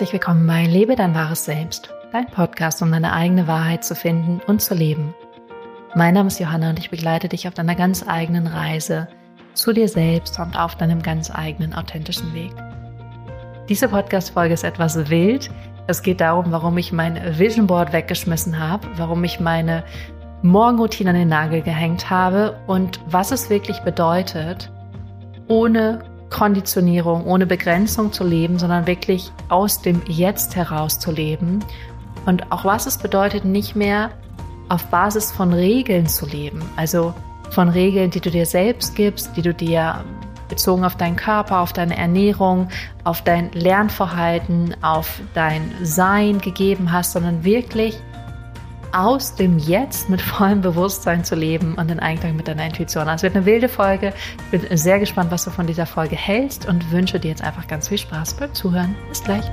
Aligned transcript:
herzlich 0.00 0.14
willkommen 0.14 0.46
bei 0.46 0.64
Lebe 0.64 0.96
dein 0.96 1.14
wahres 1.14 1.44
Selbst, 1.44 1.92
dein 2.10 2.24
Podcast, 2.24 2.80
um 2.80 2.90
deine 2.90 3.12
eigene 3.12 3.46
Wahrheit 3.46 3.84
zu 3.84 3.94
finden 3.94 4.40
und 4.46 4.62
zu 4.62 4.72
leben. 4.72 5.14
Mein 5.94 6.14
Name 6.14 6.28
ist 6.28 6.40
Johanna 6.40 6.70
und 6.70 6.78
ich 6.78 6.88
begleite 6.88 7.28
dich 7.28 7.46
auf 7.46 7.52
deiner 7.52 7.74
ganz 7.74 8.02
eigenen 8.08 8.46
Reise 8.46 9.08
zu 9.52 9.74
dir 9.74 9.88
selbst 9.88 10.38
und 10.40 10.58
auf 10.58 10.74
deinem 10.76 11.02
ganz 11.02 11.30
eigenen 11.30 11.74
authentischen 11.74 12.32
Weg. 12.32 12.50
Diese 13.68 13.88
Podcast-Folge 13.88 14.54
ist 14.54 14.64
etwas 14.64 15.10
wild. 15.10 15.50
Es 15.86 16.00
geht 16.00 16.22
darum, 16.22 16.50
warum 16.50 16.78
ich 16.78 16.92
mein 16.92 17.20
Vision 17.38 17.66
Board 17.66 17.92
weggeschmissen 17.92 18.58
habe, 18.58 18.88
warum 18.96 19.22
ich 19.22 19.38
meine 19.38 19.84
Morgenroutine 20.40 21.10
an 21.10 21.16
den 21.16 21.28
Nagel 21.28 21.60
gehängt 21.60 22.08
habe 22.08 22.58
und 22.66 23.00
was 23.04 23.32
es 23.32 23.50
wirklich 23.50 23.80
bedeutet, 23.80 24.72
ohne 25.46 25.98
Konditionierung, 26.30 27.26
ohne 27.26 27.46
Begrenzung 27.46 28.12
zu 28.12 28.24
leben, 28.24 28.58
sondern 28.58 28.86
wirklich 28.86 29.32
aus 29.48 29.82
dem 29.82 30.00
Jetzt 30.06 30.56
heraus 30.56 30.98
zu 30.98 31.10
leben. 31.10 31.64
Und 32.26 32.50
auch 32.52 32.64
was 32.64 32.86
es 32.86 32.98
bedeutet, 32.98 33.44
nicht 33.44 33.76
mehr 33.76 34.10
auf 34.68 34.86
Basis 34.86 35.32
von 35.32 35.52
Regeln 35.52 36.06
zu 36.06 36.26
leben. 36.26 36.62
Also 36.76 37.12
von 37.50 37.68
Regeln, 37.68 38.10
die 38.10 38.20
du 38.20 38.30
dir 38.30 38.46
selbst 38.46 38.94
gibst, 38.94 39.36
die 39.36 39.42
du 39.42 39.52
dir 39.52 40.04
bezogen 40.48 40.84
auf 40.84 40.96
deinen 40.96 41.16
Körper, 41.16 41.60
auf 41.60 41.72
deine 41.72 41.96
Ernährung, 41.96 42.68
auf 43.04 43.22
dein 43.22 43.50
Lernverhalten, 43.52 44.76
auf 44.82 45.20
dein 45.34 45.72
Sein 45.82 46.40
gegeben 46.40 46.92
hast, 46.92 47.12
sondern 47.12 47.44
wirklich 47.44 48.00
aus 48.92 49.34
dem 49.34 49.58
Jetzt 49.58 50.08
mit 50.08 50.20
vollem 50.20 50.60
Bewusstsein 50.60 51.24
zu 51.24 51.34
leben 51.34 51.74
und 51.76 51.90
in 51.90 52.00
Einklang 52.00 52.36
mit 52.36 52.48
deiner 52.48 52.66
Intuition. 52.66 53.08
Also 53.08 53.16
es 53.16 53.22
wird 53.22 53.36
eine 53.36 53.46
wilde 53.46 53.68
Folge. 53.68 54.12
Ich 54.50 54.60
bin 54.60 54.76
sehr 54.76 54.98
gespannt, 54.98 55.30
was 55.30 55.44
du 55.44 55.50
von 55.50 55.66
dieser 55.66 55.86
Folge 55.86 56.16
hältst 56.16 56.66
und 56.66 56.90
wünsche 56.90 57.20
dir 57.20 57.28
jetzt 57.28 57.42
einfach 57.42 57.66
ganz 57.66 57.88
viel 57.88 57.98
Spaß 57.98 58.34
beim 58.34 58.52
Zuhören. 58.52 58.96
Bis 59.08 59.22
gleich. 59.22 59.44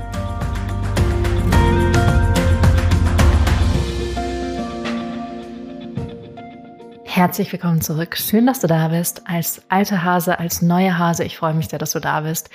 Herzlich 7.05 7.51
willkommen 7.51 7.81
zurück. 7.81 8.15
Schön, 8.15 8.45
dass 8.45 8.59
du 8.59 8.67
da 8.67 8.89
bist. 8.89 9.23
Als 9.27 9.63
alter 9.69 10.03
Hase, 10.03 10.39
als 10.39 10.61
neuer 10.61 10.97
Hase. 10.97 11.23
Ich 11.23 11.37
freue 11.37 11.53
mich 11.53 11.67
sehr, 11.67 11.79
dass 11.79 11.91
du 11.91 11.99
da 11.99 12.21
bist. 12.21 12.49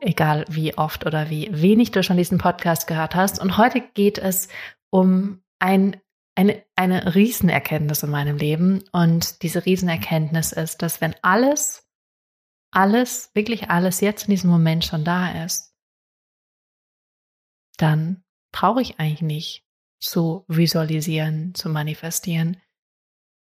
Egal 0.00 0.44
wie 0.48 0.76
oft 0.76 1.06
oder 1.06 1.30
wie 1.30 1.48
wenig 1.52 1.90
du 1.90 2.02
schon 2.02 2.16
diesen 2.16 2.38
Podcast 2.38 2.86
gehört 2.86 3.14
hast. 3.14 3.40
Und 3.40 3.58
heute 3.58 3.82
geht 3.94 4.18
es 4.18 4.48
um 4.90 5.40
ein 5.58 5.96
eine, 6.36 6.62
eine 6.76 7.14
Riesenerkenntnis 7.14 8.02
in 8.02 8.10
meinem 8.10 8.36
Leben. 8.36 8.84
Und 8.92 9.42
diese 9.42 9.64
Riesenerkenntnis 9.66 10.52
ist, 10.52 10.82
dass 10.82 11.00
wenn 11.00 11.16
alles, 11.22 11.88
alles, 12.70 13.30
wirklich 13.34 13.70
alles 13.70 14.00
jetzt 14.00 14.24
in 14.24 14.30
diesem 14.30 14.50
Moment 14.50 14.84
schon 14.84 15.04
da 15.04 15.44
ist, 15.44 15.74
dann 17.78 18.22
brauche 18.52 18.82
ich 18.82 19.00
eigentlich 19.00 19.22
nicht 19.22 19.66
zu 19.98 20.44
visualisieren, 20.46 21.54
zu 21.54 21.68
manifestieren. 21.68 22.60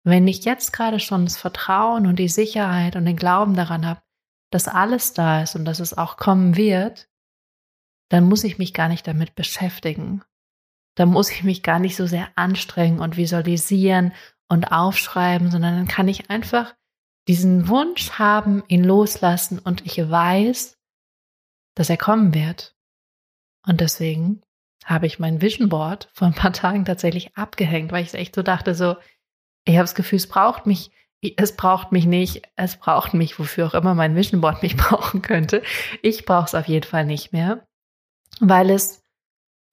Wenn 0.05 0.29
ich 0.29 0.45
jetzt 0.45 0.73
gerade 0.73 1.01
schon 1.01 1.25
das 1.25 1.37
Vertrauen 1.37 2.07
und 2.07 2.19
die 2.19 2.29
Sicherheit 2.29 2.95
und 2.95 3.07
den 3.07 3.17
Glauben 3.17 3.55
daran 3.55 3.87
habe, 3.87 4.03
dass 4.51 4.69
alles 4.69 5.15
da 5.15 5.43
ist 5.43 5.57
und 5.57 5.65
dass 5.65 5.81
es 5.81 5.97
auch 5.97 6.17
kommen 6.17 6.57
wird, 6.57 7.09
dann 8.09 8.29
muss 8.29 8.45
ich 8.45 8.59
mich 8.59 8.75
gar 8.75 8.89
nicht 8.89 9.07
damit 9.07 9.35
beschäftigen. 9.35 10.23
Da 10.95 11.07
muss 11.07 11.31
ich 11.31 11.43
mich 11.43 11.63
gar 11.63 11.79
nicht 11.79 11.97
so 11.97 12.07
sehr 12.07 12.29
anstrengen 12.37 13.01
und 13.01 13.17
visualisieren 13.17 14.13
und 14.49 14.71
aufschreiben, 14.71 15.51
sondern 15.51 15.77
dann 15.77 15.89
kann 15.89 16.09
ich 16.09 16.31
einfach 16.31 16.75
diesen 17.27 17.69
Wunsch 17.69 18.13
haben, 18.13 18.63
ihn 18.69 18.85
loslassen 18.85 19.59
und 19.59 19.85
ich 19.87 19.99
weiß, 19.99 20.79
dass 21.75 21.91
er 21.91 21.97
kommen 21.97 22.35
wird. 22.35 22.77
Und 23.67 23.81
deswegen 23.81 24.43
habe 24.85 25.07
ich 25.07 25.19
mein 25.19 25.41
Vision 25.41 25.69
Board 25.69 26.11
vor 26.13 26.29
ein 26.29 26.35
paar 26.35 26.53
Tagen 26.53 26.85
tatsächlich 26.85 27.37
abgehängt, 27.37 27.91
weil 27.91 28.05
ich 28.05 28.15
echt 28.15 28.35
so 28.35 28.43
dachte, 28.43 28.75
so, 28.75 28.97
ich 29.65 29.75
habe 29.75 29.85
das 29.85 29.95
Gefühl, 29.95 30.17
es 30.17 30.29
braucht 30.29 30.67
mich, 30.67 30.91
es 31.23 31.57
braucht 31.57 31.91
mich 31.91 32.05
nicht, 32.05 32.43
es 32.57 32.77
braucht 32.77 33.15
mich, 33.15 33.39
wofür 33.39 33.67
auch 33.67 33.75
immer 33.75 33.95
mein 33.95 34.15
Vision 34.15 34.43
Board 34.43 34.63
mich 34.63 34.77
brauchen 34.77 35.23
könnte. 35.23 35.63
Ich 36.03 36.27
brauche 36.27 36.45
es 36.45 36.55
auf 36.55 36.69
jeden 36.69 36.87
Fall 36.87 37.07
nicht 37.07 37.33
mehr, 37.33 37.67
weil 38.41 38.69
es 38.71 39.04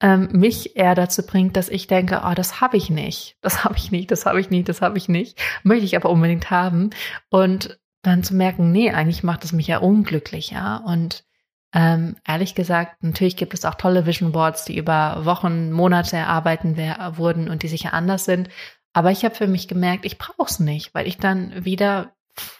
ähm, 0.02 0.28
mich 0.32 0.76
eher 0.76 0.94
dazu 0.94 1.24
bringt, 1.24 1.56
dass 1.56 1.68
ich 1.68 1.86
denke, 1.86 2.22
oh, 2.26 2.34
das 2.34 2.60
habe 2.60 2.76
ich 2.76 2.90
nicht, 2.90 3.36
das 3.40 3.64
habe 3.64 3.76
ich 3.78 3.90
nicht, 3.92 4.10
das 4.10 4.26
habe 4.26 4.40
ich 4.40 4.50
nicht, 4.50 4.68
das 4.68 4.82
habe 4.82 4.98
ich 4.98 5.08
nicht, 5.08 5.40
möchte 5.62 5.84
ich 5.84 5.96
aber 5.96 6.10
unbedingt 6.10 6.50
haben. 6.50 6.90
Und 7.30 7.78
dann 8.02 8.24
zu 8.24 8.34
merken, 8.34 8.72
nee, 8.72 8.90
eigentlich 8.90 9.22
macht 9.22 9.44
es 9.44 9.52
mich 9.52 9.68
ja 9.68 9.78
unglücklicher. 9.78 10.82
Und 10.84 11.24
ähm, 11.72 12.16
ehrlich 12.26 12.54
gesagt, 12.56 13.02
natürlich 13.02 13.36
gibt 13.36 13.54
es 13.54 13.64
auch 13.64 13.76
tolle 13.76 14.04
Vision 14.04 14.32
Boards, 14.32 14.64
die 14.64 14.76
über 14.76 15.24
Wochen, 15.24 15.70
Monate 15.70 16.16
erarbeiten 16.16 16.76
wurden 16.76 17.48
und 17.48 17.62
die 17.62 17.68
sicher 17.68 17.94
anders 17.94 18.24
sind. 18.24 18.48
Aber 18.92 19.12
ich 19.12 19.24
habe 19.24 19.36
für 19.36 19.46
mich 19.46 19.68
gemerkt, 19.68 20.04
ich 20.04 20.18
brauche 20.18 20.50
es 20.50 20.58
nicht, 20.58 20.94
weil 20.94 21.06
ich 21.06 21.16
dann 21.16 21.64
wieder 21.64 22.12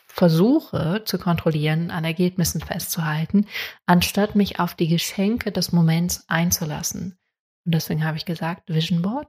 versuche 0.07 1.03
zu 1.05 1.19
kontrollieren, 1.19 1.91
an 1.91 2.05
Ergebnissen 2.05 2.61
festzuhalten, 2.61 3.47
anstatt 3.87 4.37
mich 4.37 4.61
auf 4.61 4.75
die 4.75 4.89
Geschenke 4.89 5.53
des 5.53 5.73
Moments 5.73 6.25
einzulassen. 6.29 7.19
Und 7.65 7.75
deswegen 7.75 8.05
habe 8.05 8.17
ich 8.17 8.25
gesagt, 8.25 8.69
Vision 8.69 9.03
Board, 9.03 9.29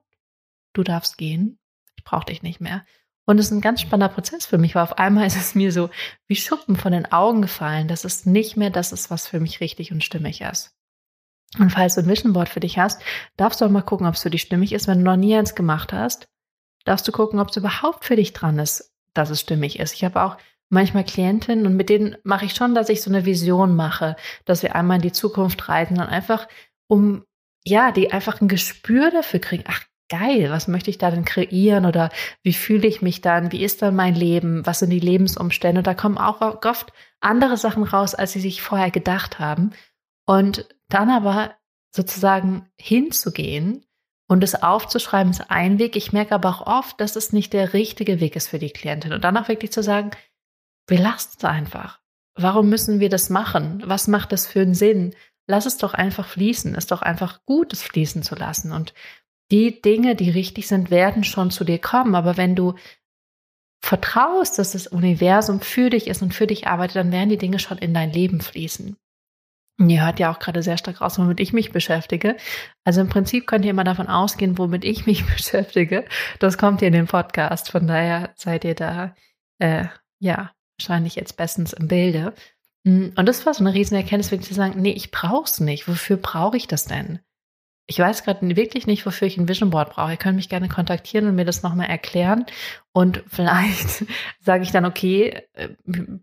du 0.73 0.83
darfst 0.83 1.17
gehen, 1.17 1.59
ich 1.95 2.03
brauche 2.03 2.25
dich 2.25 2.41
nicht 2.41 2.59
mehr. 2.59 2.85
Und 3.25 3.39
es 3.39 3.47
ist 3.47 3.51
ein 3.51 3.61
ganz 3.61 3.81
spannender 3.81 4.13
Prozess 4.13 4.45
für 4.45 4.57
mich, 4.57 4.75
weil 4.75 4.83
auf 4.83 4.97
einmal 4.97 5.25
ist 5.27 5.37
es 5.37 5.55
mir 5.55 5.71
so 5.71 5.89
wie 6.27 6.35
Schuppen 6.35 6.75
von 6.75 6.91
den 6.91 7.11
Augen 7.11 7.41
gefallen, 7.41 7.87
dass 7.87 8.05
es 8.05 8.25
nicht 8.25 8.57
mehr 8.57 8.69
das 8.69 8.91
ist, 8.91 9.09
was 9.09 9.27
für 9.27 9.39
mich 9.39 9.61
richtig 9.61 9.91
und 9.91 10.03
stimmig 10.03 10.41
ist. 10.41 10.75
Und 11.59 11.69
falls 11.69 11.95
du 11.95 12.01
ein 12.01 12.07
Vision 12.07 12.33
Board 12.33 12.49
für 12.49 12.59
dich 12.59 12.79
hast, 12.79 13.01
darfst 13.37 13.61
du 13.61 13.65
auch 13.65 13.69
mal 13.69 13.83
gucken, 13.83 14.07
ob 14.07 14.15
es 14.15 14.23
für 14.23 14.31
dich 14.31 14.41
stimmig 14.41 14.73
ist. 14.73 14.87
Wenn 14.87 14.99
du 14.99 15.03
noch 15.05 15.15
nie 15.15 15.35
eins 15.35 15.53
gemacht 15.53 15.93
hast, 15.93 16.27
darfst 16.83 17.07
du 17.07 17.11
gucken, 17.11 17.39
ob 17.39 17.49
es 17.49 17.57
überhaupt 17.57 18.05
für 18.05 18.15
dich 18.15 18.33
dran 18.33 18.57
ist, 18.57 18.91
dass 19.13 19.29
es 19.29 19.41
stimmig 19.41 19.79
ist. 19.79 19.93
Ich 19.93 20.03
habe 20.03 20.23
auch 20.23 20.37
manchmal 20.69 21.03
Klientinnen 21.03 21.67
und 21.67 21.75
mit 21.75 21.89
denen 21.89 22.17
mache 22.23 22.45
ich 22.45 22.55
schon, 22.55 22.73
dass 22.73 22.89
ich 22.89 23.03
so 23.03 23.11
eine 23.11 23.25
Vision 23.25 23.75
mache, 23.75 24.15
dass 24.45 24.63
wir 24.63 24.75
einmal 24.75 24.97
in 24.97 25.03
die 25.03 25.11
Zukunft 25.11 25.69
reisen 25.69 25.99
und 25.99 26.07
einfach 26.07 26.47
um 26.87 27.23
ja, 27.65 27.91
die 27.91 28.11
einfach 28.11 28.41
ein 28.41 28.47
Gespür 28.47 29.11
dafür 29.11 29.39
kriegen, 29.39 29.63
ach 29.67 29.81
geil, 30.09 30.49
was 30.49 30.67
möchte 30.67 30.89
ich 30.89 30.97
da 30.97 31.09
denn 31.09 31.25
kreieren 31.25 31.85
oder 31.85 32.09
wie 32.43 32.53
fühle 32.53 32.87
ich 32.87 33.01
mich 33.01 33.21
dann, 33.21 33.51
wie 33.51 33.63
ist 33.63 33.81
dann 33.81 33.95
mein 33.95 34.15
Leben, 34.15 34.65
was 34.65 34.79
sind 34.79 34.89
die 34.89 34.99
Lebensumstände 34.99 35.79
und 35.79 35.87
da 35.87 35.93
kommen 35.93 36.17
auch 36.17 36.41
oft 36.41 36.93
andere 37.19 37.57
Sachen 37.57 37.83
raus, 37.83 38.13
als 38.13 38.33
sie 38.33 38.41
sich 38.41 38.61
vorher 38.61 38.91
gedacht 38.91 39.39
haben 39.39 39.71
und 40.25 40.67
dann 40.89 41.09
aber 41.09 41.55
sozusagen 41.95 42.69
hinzugehen 42.77 43.85
und 44.27 44.43
es 44.43 44.61
aufzuschreiben 44.61 45.31
ist 45.31 45.49
ein 45.49 45.79
Weg. 45.79 45.95
Ich 45.95 46.13
merke 46.13 46.35
aber 46.35 46.49
auch 46.49 46.65
oft, 46.65 46.99
dass 46.99 47.15
es 47.15 47.33
nicht 47.33 47.53
der 47.53 47.73
richtige 47.73 48.19
Weg 48.19 48.35
ist 48.35 48.49
für 48.49 48.59
die 48.59 48.71
Klientin 48.71 49.13
und 49.13 49.23
dann 49.23 49.37
auch 49.37 49.47
wirklich 49.47 49.71
zu 49.71 49.83
sagen, 49.83 50.11
wir 50.87 50.99
lassen 50.99 51.35
es 51.37 51.43
einfach. 51.43 51.99
Warum 52.35 52.69
müssen 52.69 52.99
wir 52.99 53.09
das 53.09 53.29
machen? 53.29 53.83
Was 53.85 54.07
macht 54.07 54.31
das 54.31 54.47
für 54.47 54.61
einen 54.61 54.73
Sinn? 54.73 55.13
Lass 55.47 55.65
es 55.65 55.77
doch 55.77 55.93
einfach 55.93 56.27
fließen. 56.27 56.75
Ist 56.75 56.91
doch 56.91 57.01
einfach 57.01 57.45
gut, 57.45 57.73
es 57.73 57.83
fließen 57.83 58.23
zu 58.23 58.35
lassen. 58.35 58.71
Und 58.71 58.93
die 59.51 59.81
Dinge, 59.81 60.15
die 60.15 60.29
richtig 60.29 60.67
sind, 60.67 60.89
werden 60.89 61.23
schon 61.23 61.51
zu 61.51 61.63
dir 61.63 61.79
kommen. 61.79 62.15
Aber 62.15 62.37
wenn 62.37 62.55
du 62.55 62.75
vertraust, 63.83 64.57
dass 64.59 64.71
das 64.71 64.87
Universum 64.87 65.59
für 65.59 65.89
dich 65.89 66.07
ist 66.07 66.21
und 66.21 66.33
für 66.33 66.47
dich 66.47 66.67
arbeitet, 66.67 66.95
dann 66.95 67.11
werden 67.11 67.29
die 67.29 67.37
Dinge 67.37 67.59
schon 67.59 67.77
in 67.77 67.93
dein 67.93 68.11
Leben 68.11 68.39
fließen. 68.39 68.95
Und 69.79 69.89
ihr 69.89 70.05
hört 70.05 70.19
ja 70.19 70.31
auch 70.31 70.39
gerade 70.39 70.63
sehr 70.63 70.77
stark 70.77 71.01
raus, 71.01 71.17
womit 71.17 71.39
ich 71.39 71.51
mich 71.51 71.71
beschäftige. 71.71 72.37
Also 72.85 73.01
im 73.01 73.09
Prinzip 73.09 73.47
könnt 73.47 73.65
ihr 73.65 73.71
immer 73.71 73.83
davon 73.83 74.07
ausgehen, 74.07 74.57
womit 74.57 74.85
ich 74.85 75.05
mich 75.05 75.25
beschäftige. 75.35 76.05
Das 76.39 76.57
kommt 76.57 76.79
hier 76.79 76.87
in 76.87 76.93
den 76.93 77.07
Podcast. 77.07 77.71
Von 77.71 77.87
daher 77.87 78.31
seid 78.35 78.63
ihr 78.63 78.75
da, 78.75 79.15
äh, 79.59 79.85
ja, 80.19 80.51
wahrscheinlich 80.77 81.15
jetzt 81.15 81.37
bestens 81.37 81.73
im 81.73 81.87
Bilde. 81.87 82.33
Hm, 82.85 83.13
und 83.15 83.25
das 83.27 83.45
war 83.45 83.53
so 83.53 83.63
eine 83.63 83.73
riesen 83.73 83.95
Erkenntnis, 83.95 84.31
wirklich 84.31 84.47
zu 84.47 84.53
sagen, 84.53 84.81
nee, 84.81 84.91
ich 84.91 85.11
brauch's 85.11 85.59
nicht. 85.59 85.87
Wofür 85.87 86.17
brauche 86.17 86.57
ich 86.57 86.67
das 86.67 86.85
denn? 86.85 87.19
Ich 87.85 87.99
weiß 87.99 88.23
gerade 88.23 88.55
wirklich 88.55 88.87
nicht, 88.87 89.05
wofür 89.05 89.27
ich 89.27 89.37
ein 89.37 89.49
Vision 89.49 89.69
Board 89.69 89.91
brauche. 89.91 90.11
Ihr 90.11 90.17
könnt 90.17 90.37
mich 90.37 90.47
gerne 90.47 90.69
kontaktieren 90.69 91.27
und 91.27 91.35
mir 91.35 91.43
das 91.43 91.63
nochmal 91.63 91.89
erklären. 91.89 92.45
Und 92.93 93.23
vielleicht 93.27 94.05
sage 94.39 94.63
ich 94.63 94.71
dann, 94.71 94.85
okay, 94.85 95.43
äh, 95.53 95.69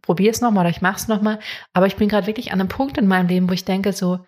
probier 0.01 0.31
es 0.31 0.41
nochmal 0.41 0.63
oder 0.63 0.71
ich 0.71 0.81
mach's 0.81 1.09
nochmal. 1.09 1.39
Aber 1.73 1.87
ich 1.87 1.97
bin 1.97 2.09
gerade 2.09 2.27
wirklich 2.27 2.53
an 2.53 2.61
einem 2.61 2.69
Punkt 2.69 2.97
in 2.97 3.07
meinem 3.07 3.29
Leben, 3.29 3.49
wo 3.49 3.53
ich 3.53 3.65
denke 3.65 3.93
so, 3.93 4.21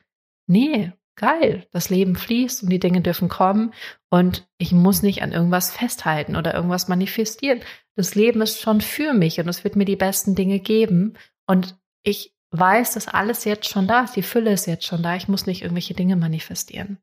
nee, 0.46 0.93
geil, 1.17 1.67
das 1.73 1.90
Leben 1.90 2.17
fließt 2.17 2.62
und 2.62 2.70
die 2.70 2.79
Dinge 2.79 3.00
dürfen 3.00 3.29
kommen 3.29 3.73
und 4.11 4.49
ich 4.58 4.73
muss 4.73 5.02
nicht 5.02 5.23
an 5.23 5.32
irgendwas 5.32 5.70
festhalten 5.70 6.37
oder 6.37 6.55
irgendwas 6.55 6.88
manifestieren. 6.88 7.61
Das 7.96 8.14
Leben 8.14 8.40
ist 8.40 8.61
schon 8.61 8.81
für 8.81 9.12
mich 9.12 9.38
und 9.38 9.49
es 9.49 9.64
wird 9.64 9.76
mir 9.76 9.84
die 9.84 9.96
besten 9.96 10.34
Dinge 10.34 10.58
geben. 10.58 11.14
Und 11.46 11.76
ich 12.03 12.35
weiß, 12.51 12.93
dass 12.95 13.09
alles 13.09 13.45
jetzt 13.45 13.69
schon 13.69 13.87
da 13.87 14.03
ist, 14.03 14.15
die 14.17 14.23
Fülle 14.23 14.53
ist 14.53 14.67
jetzt 14.67 14.85
schon 14.85 15.03
da, 15.03 15.17
ich 15.17 15.29
muss 15.29 15.47
nicht 15.47 15.63
irgendwelche 15.63 15.95
Dinge 15.95 16.17
manifestieren 16.17 16.99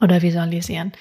oder 0.00 0.22
visualisieren. 0.22 0.92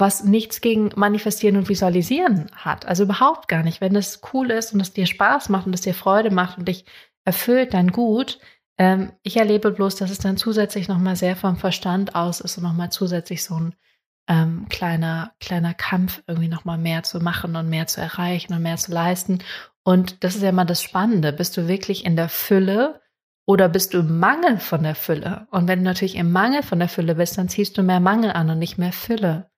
Was 0.00 0.22
nichts 0.22 0.60
gegen 0.60 0.92
manifestieren 0.94 1.56
und 1.56 1.68
visualisieren 1.68 2.46
hat, 2.54 2.86
also 2.86 3.02
überhaupt 3.02 3.48
gar 3.48 3.64
nicht. 3.64 3.80
Wenn 3.80 3.94
das 3.94 4.20
cool 4.32 4.50
ist 4.52 4.72
und 4.72 4.80
es 4.80 4.92
dir 4.92 5.06
Spaß 5.06 5.48
macht 5.48 5.66
und 5.66 5.74
es 5.74 5.80
dir 5.80 5.94
Freude 5.94 6.30
macht 6.30 6.58
und 6.58 6.68
dich 6.68 6.84
erfüllt, 7.24 7.74
dann 7.74 7.90
gut. 7.90 8.38
Ähm, 8.78 9.12
ich 9.24 9.36
erlebe 9.36 9.72
bloß, 9.72 9.96
dass 9.96 10.10
es 10.10 10.18
dann 10.18 10.36
zusätzlich 10.36 10.86
nochmal 10.86 11.16
sehr 11.16 11.34
vom 11.34 11.56
Verstand 11.56 12.14
aus 12.14 12.40
ist 12.40 12.58
und 12.58 12.62
nochmal 12.62 12.90
zusätzlich 12.92 13.42
so 13.42 13.58
ein 13.58 13.74
ähm, 14.28 14.66
kleiner, 14.68 15.34
kleiner 15.40 15.74
Kampf, 15.74 16.22
irgendwie 16.28 16.48
nochmal 16.48 16.78
mehr 16.78 17.02
zu 17.02 17.18
machen 17.18 17.56
und 17.56 17.68
mehr 17.68 17.88
zu 17.88 18.00
erreichen 18.00 18.52
und 18.52 18.62
mehr 18.62 18.76
zu 18.76 18.92
leisten. 18.92 19.40
Und 19.88 20.22
das 20.22 20.36
ist 20.36 20.42
ja 20.42 20.50
immer 20.50 20.66
das 20.66 20.82
Spannende. 20.82 21.32
Bist 21.32 21.56
du 21.56 21.66
wirklich 21.66 22.04
in 22.04 22.14
der 22.14 22.28
Fülle 22.28 23.00
oder 23.46 23.70
bist 23.70 23.94
du 23.94 24.00
im 24.00 24.18
Mangel 24.18 24.58
von 24.58 24.82
der 24.82 24.94
Fülle? 24.94 25.46
Und 25.50 25.66
wenn 25.66 25.78
du 25.78 25.86
natürlich 25.86 26.16
im 26.16 26.30
Mangel 26.30 26.62
von 26.62 26.78
der 26.78 26.90
Fülle 26.90 27.14
bist, 27.14 27.38
dann 27.38 27.48
ziehst 27.48 27.78
du 27.78 27.82
mehr 27.82 27.98
Mangel 27.98 28.30
an 28.30 28.50
und 28.50 28.58
nicht 28.58 28.76
mehr 28.76 28.92
Fülle. 28.92 29.50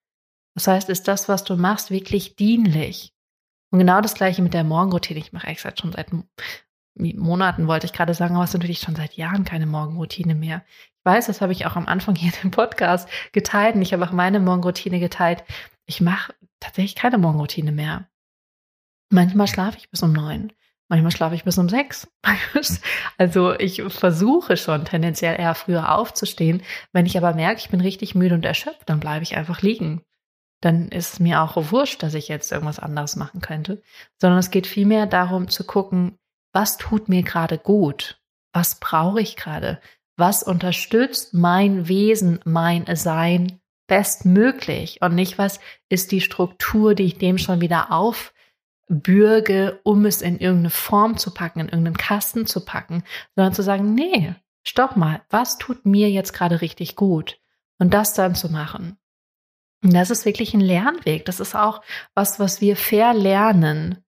Das 0.55 0.69
heißt, 0.69 0.89
ist 0.89 1.09
das, 1.09 1.29
was 1.29 1.43
du 1.43 1.57
machst, 1.57 1.91
wirklich 1.91 2.37
dienlich? 2.37 3.13
Und 3.73 3.81
genau 3.81 4.01
das 4.01 4.15
gleiche 4.15 4.41
mit 4.41 4.55
der 4.55 4.63
Morgenroutine. 4.63 5.19
Ich 5.19 5.33
mache 5.33 5.49
extra 5.49 5.73
schon 5.77 5.91
seit 5.91 6.13
Monaten, 6.95 7.67
wollte 7.67 7.87
ich 7.87 7.93
gerade 7.93 8.15
sagen, 8.15 8.37
aber 8.37 8.45
es 8.45 8.51
ist 8.51 8.55
natürlich 8.55 8.79
schon 8.79 8.95
seit 8.95 9.15
Jahren 9.15 9.45
keine 9.45 9.67
Morgenroutine 9.67 10.37
mehr. 10.37 10.63
Ich 10.97 11.05
weiß, 11.05 11.27
das 11.27 11.41
habe 11.41 11.51
ich 11.51 11.67
auch 11.67 11.75
am 11.75 11.89
Anfang 11.89 12.15
hier 12.15 12.31
im 12.45 12.53
Podcast 12.53 13.09
geteilt 13.33 13.75
und 13.75 13.83
ich 13.83 13.93
habe 13.93 14.05
auch 14.05 14.13
meine 14.13 14.39
Morgenroutine 14.39 15.01
geteilt. 15.01 15.43
Ich 15.87 16.01
mache 16.01 16.35
tatsächlich 16.61 16.95
keine 16.95 17.19
Morgenroutine 17.19 17.73
mehr. 17.73 18.10
Manchmal 19.11 19.49
schlafe 19.49 19.79
ich 19.79 19.91
bis 19.91 20.03
um 20.03 20.13
neun. 20.13 20.53
Manchmal 20.89 21.13
schlafe 21.13 21.35
ich 21.35 21.45
bis 21.45 21.59
um 21.59 21.69
sechs. 21.69 22.09
Also 23.19 23.53
ich 23.59 23.83
versuche 23.83 24.57
schon 24.57 24.85
tendenziell 24.85 25.39
eher 25.39 25.55
früher 25.55 25.95
aufzustehen. 25.95 26.63
Wenn 26.93 27.07
ich 27.07 27.17
aber 27.19 27.35
merke, 27.35 27.61
ich 27.61 27.69
bin 27.69 27.81
richtig 27.81 28.15
müde 28.15 28.35
und 28.35 28.45
erschöpft, 28.45 28.89
dann 28.89 28.99
bleibe 28.99 29.23
ich 29.23 29.37
einfach 29.37 29.63
liegen. 29.63 30.03
Dann 30.63 30.89
ist 30.89 31.15
es 31.15 31.21
mir 31.21 31.43
auch 31.43 31.71
wurscht, 31.71 32.03
dass 32.03 32.15
ich 32.15 32.29
jetzt 32.29 32.51
irgendwas 32.51 32.79
anderes 32.79 33.17
machen 33.17 33.41
könnte. 33.41 33.83
Sondern 34.21 34.39
es 34.39 34.51
geht 34.51 34.67
vielmehr 34.67 35.07
darum 35.07 35.49
zu 35.49 35.65
gucken, 35.65 36.19
was 36.53 36.77
tut 36.77 37.09
mir 37.09 37.23
gerade 37.23 37.59
gut? 37.59 38.21
Was 38.53 38.81
brauche 38.81 39.21
ich 39.21 39.37
gerade? 39.37 39.81
Was 40.17 40.43
unterstützt 40.43 41.35
mein 41.35 41.89
Wesen, 41.89 42.41
mein 42.45 42.85
Sein 42.97 43.61
bestmöglich? 43.87 45.01
Und 45.03 45.15
nicht, 45.15 45.39
was 45.39 45.61
ist 45.89 46.11
die 46.11 46.21
Struktur, 46.21 46.95
die 46.95 47.05
ich 47.05 47.19
dem 47.19 47.39
schon 47.39 47.61
wieder 47.61 47.93
auf 47.93 48.33
bürge, 48.91 49.81
um 49.85 50.05
es 50.05 50.21
in 50.21 50.39
irgendeine 50.39 50.71
Form 50.71 51.17
zu 51.17 51.33
packen, 51.33 51.61
in 51.61 51.69
irgendeinen 51.69 51.97
Kasten 51.97 52.45
zu 52.47 52.65
packen, 52.65 53.05
sondern 53.37 53.55
zu 53.55 53.63
sagen, 53.63 53.95
nee, 53.95 54.35
stopp 54.65 54.97
mal, 54.97 55.23
was 55.31 55.59
tut 55.59 55.87
mir 55.87 56.11
jetzt 56.11 56.33
gerade 56.33 56.61
richtig 56.61 56.97
gut? 56.97 57.41
Und 57.79 57.95
das 57.95 58.13
dann 58.13 58.35
zu 58.35 58.51
machen. 58.51 58.99
Und 59.83 59.95
das 59.95 60.11
ist 60.11 60.27
wirklich 60.27 60.53
ein 60.53 60.61
Lernweg. 60.61 61.25
Das 61.25 61.41
ist 61.41 61.55
auch 61.55 61.83
was, 62.15 62.39
was 62.39 62.61
wir 62.61 62.77
verlernen, 62.77 64.05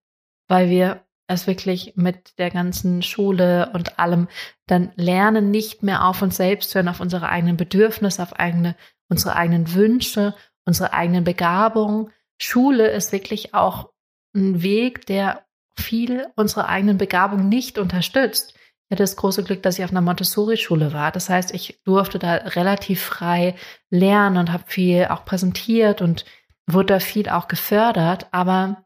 weil 0.49 0.69
wir 0.69 1.06
es 1.29 1.46
wirklich 1.46 1.94
mit 1.96 2.38
der 2.38 2.50
ganzen 2.50 3.02
Schule 3.02 3.70
und 3.73 3.99
allem 3.99 4.29
dann 4.67 4.93
lernen, 4.96 5.50
nicht 5.50 5.82
mehr 5.82 6.05
auf 6.05 6.20
uns 6.20 6.37
selbst 6.37 6.75
hören, 6.75 6.88
auf 6.88 7.00
unsere 7.00 7.29
eigenen 7.29 7.56
Bedürfnisse, 7.56 8.23
auf 8.23 8.34
eigene, 8.34 8.76
unsere 9.08 9.37
eigenen 9.37 9.73
Wünsche, 9.75 10.34
unsere 10.67 10.93
eigenen 10.93 11.25
Begabungen. 11.25 12.11
Schule 12.38 12.88
ist 12.88 13.12
wirklich 13.12 13.55
auch 13.55 13.92
ein 14.34 14.62
Weg, 14.62 15.06
der 15.06 15.44
viel 15.79 16.26
unsere 16.37 16.69
eigenen 16.69 16.99
Begabungen 16.99 17.49
nicht 17.49 17.79
unterstützt. 17.79 18.55
Ich 18.55 18.94
hatte 18.94 19.02
das 19.02 19.17
große 19.17 19.43
Glück, 19.44 19.62
dass 19.62 19.79
ich 19.79 19.84
auf 19.84 19.90
einer 19.90 20.02
Montessori-Schule 20.02 20.93
war. 20.93 21.12
Das 21.12 21.29
heißt, 21.29 21.55
ich 21.55 21.81
durfte 21.84 22.19
da 22.19 22.34
relativ 22.34 23.02
frei 23.02 23.55
lernen 23.90 24.37
und 24.37 24.52
habe 24.52 24.64
viel 24.67 25.06
auch 25.06 25.25
präsentiert 25.25 26.02
und 26.02 26.25
wurde 26.67 26.94
da 26.94 27.00
viel 27.00 27.29
auch 27.29 27.49
gefördert. 27.49 28.26
Aber 28.32 28.84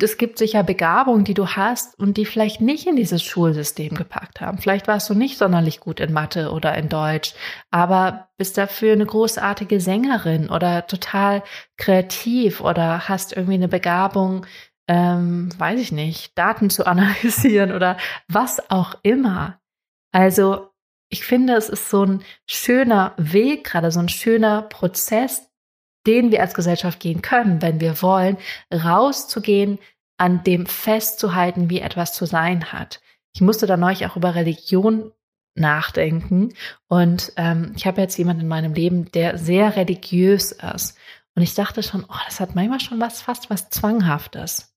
es 0.00 0.16
gibt 0.16 0.38
sicher 0.38 0.62
Begabungen, 0.62 1.24
die 1.24 1.34
du 1.34 1.48
hast 1.48 1.98
und 1.98 2.16
die 2.16 2.24
vielleicht 2.24 2.60
nicht 2.60 2.86
in 2.86 2.96
dieses 2.96 3.22
Schulsystem 3.22 3.94
gepackt 3.94 4.40
haben. 4.40 4.58
Vielleicht 4.58 4.86
warst 4.86 5.10
du 5.10 5.14
nicht 5.14 5.38
sonderlich 5.38 5.80
gut 5.80 5.98
in 5.98 6.12
Mathe 6.12 6.52
oder 6.52 6.76
in 6.76 6.88
Deutsch, 6.88 7.34
aber 7.70 8.28
bist 8.36 8.56
dafür 8.58 8.92
eine 8.92 9.06
großartige 9.06 9.80
Sängerin 9.80 10.50
oder 10.50 10.86
total 10.86 11.42
kreativ 11.76 12.60
oder 12.60 13.08
hast 13.08 13.32
irgendwie 13.32 13.54
eine 13.54 13.68
Begabung, 13.68 14.46
ähm, 14.88 15.48
weiß 15.58 15.80
ich 15.80 15.90
nicht, 15.90 16.38
Daten 16.38 16.70
zu 16.70 16.86
analysieren 16.86 17.72
oder 17.72 17.96
was 18.28 18.70
auch 18.70 18.94
immer. 19.02 19.60
Also 20.12 20.70
ich 21.08 21.24
finde, 21.24 21.54
es 21.54 21.68
ist 21.68 21.90
so 21.90 22.04
ein 22.04 22.22
schöner 22.46 23.14
Weg, 23.16 23.64
gerade 23.64 23.90
so 23.90 24.00
ein 24.00 24.08
schöner 24.08 24.62
Prozess, 24.62 25.48
den 26.06 26.30
wir 26.30 26.40
als 26.40 26.54
Gesellschaft 26.54 27.00
gehen 27.00 27.22
können, 27.22 27.62
wenn 27.62 27.80
wir 27.80 28.00
wollen, 28.02 28.36
rauszugehen, 28.72 29.78
an 30.18 30.44
dem 30.44 30.66
festzuhalten, 30.66 31.68
wie 31.68 31.80
etwas 31.80 32.14
zu 32.14 32.26
sein 32.26 32.72
hat. 32.72 33.00
Ich 33.34 33.40
musste 33.40 33.66
da 33.66 33.76
neulich 33.76 34.06
auch 34.06 34.16
über 34.16 34.34
Religion 34.34 35.12
nachdenken 35.54 36.54
und 36.88 37.32
ähm, 37.36 37.72
ich 37.76 37.86
habe 37.86 38.00
jetzt 38.00 38.16
jemanden 38.16 38.42
in 38.42 38.48
meinem 38.48 38.74
Leben, 38.74 39.10
der 39.12 39.38
sehr 39.38 39.76
religiös 39.76 40.52
ist. 40.52 40.96
Und 41.34 41.42
ich 41.42 41.54
dachte 41.54 41.82
schon, 41.82 42.04
oh, 42.08 42.18
das 42.26 42.40
hat 42.40 42.54
manchmal 42.54 42.80
schon 42.80 43.00
was 43.00 43.20
fast 43.20 43.50
was 43.50 43.68
zwanghaftes, 43.68 44.74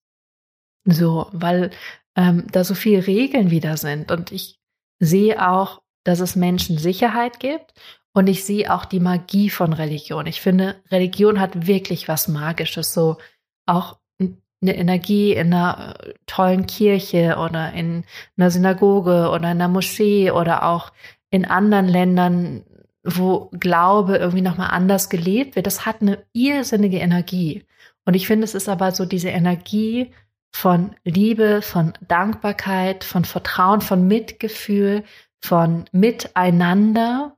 so, 0.85 1.27
weil 1.31 1.71
ähm, 2.15 2.47
da 2.51 2.63
so 2.63 2.75
viele 2.75 3.07
Regeln 3.07 3.49
wieder 3.51 3.77
sind. 3.77 4.11
Und 4.11 4.31
ich 4.31 4.59
sehe 4.99 5.47
auch, 5.49 5.81
dass 6.03 6.19
es 6.19 6.35
Menschen 6.35 6.77
Sicherheit 6.77 7.39
gibt 7.39 7.73
und 8.13 8.27
ich 8.27 8.43
sehe 8.43 8.73
auch 8.73 8.85
die 8.85 8.99
Magie 8.99 9.49
von 9.49 9.73
Religion. 9.73 10.25
Ich 10.27 10.41
finde, 10.41 10.75
Religion 10.91 11.39
hat 11.39 11.67
wirklich 11.67 12.07
was 12.07 12.27
Magisches, 12.27 12.93
so 12.93 13.17
auch 13.65 13.99
eine 14.61 14.75
Energie 14.75 15.33
in 15.33 15.53
einer 15.53 15.95
äh, 15.99 16.13
tollen 16.25 16.65
Kirche 16.67 17.37
oder 17.37 17.71
in 17.73 18.03
einer 18.37 18.51
Synagoge 18.51 19.29
oder 19.29 19.37
in 19.37 19.61
einer 19.61 19.67
Moschee 19.67 20.31
oder 20.31 20.65
auch 20.65 20.91
in 21.29 21.45
anderen 21.45 21.87
Ländern, 21.87 22.63
wo 23.03 23.49
Glaube 23.53 24.17
irgendwie 24.17 24.41
nochmal 24.41 24.71
anders 24.71 25.09
gelebt 25.09 25.55
wird. 25.55 25.67
Das 25.67 25.85
hat 25.85 26.01
eine 26.01 26.25
irrsinnige 26.33 26.97
Energie. 26.97 27.65
Und 28.05 28.15
ich 28.15 28.27
finde, 28.27 28.43
es 28.43 28.55
ist 28.55 28.67
aber 28.67 28.91
so 28.91 29.05
diese 29.05 29.29
Energie 29.29 30.11
von 30.51 30.95
Liebe, 31.03 31.61
von 31.61 31.93
Dankbarkeit, 32.07 33.03
von 33.03 33.23
Vertrauen, 33.23 33.81
von 33.81 34.07
Mitgefühl, 34.07 35.03
von 35.39 35.85
Miteinander 35.91 37.37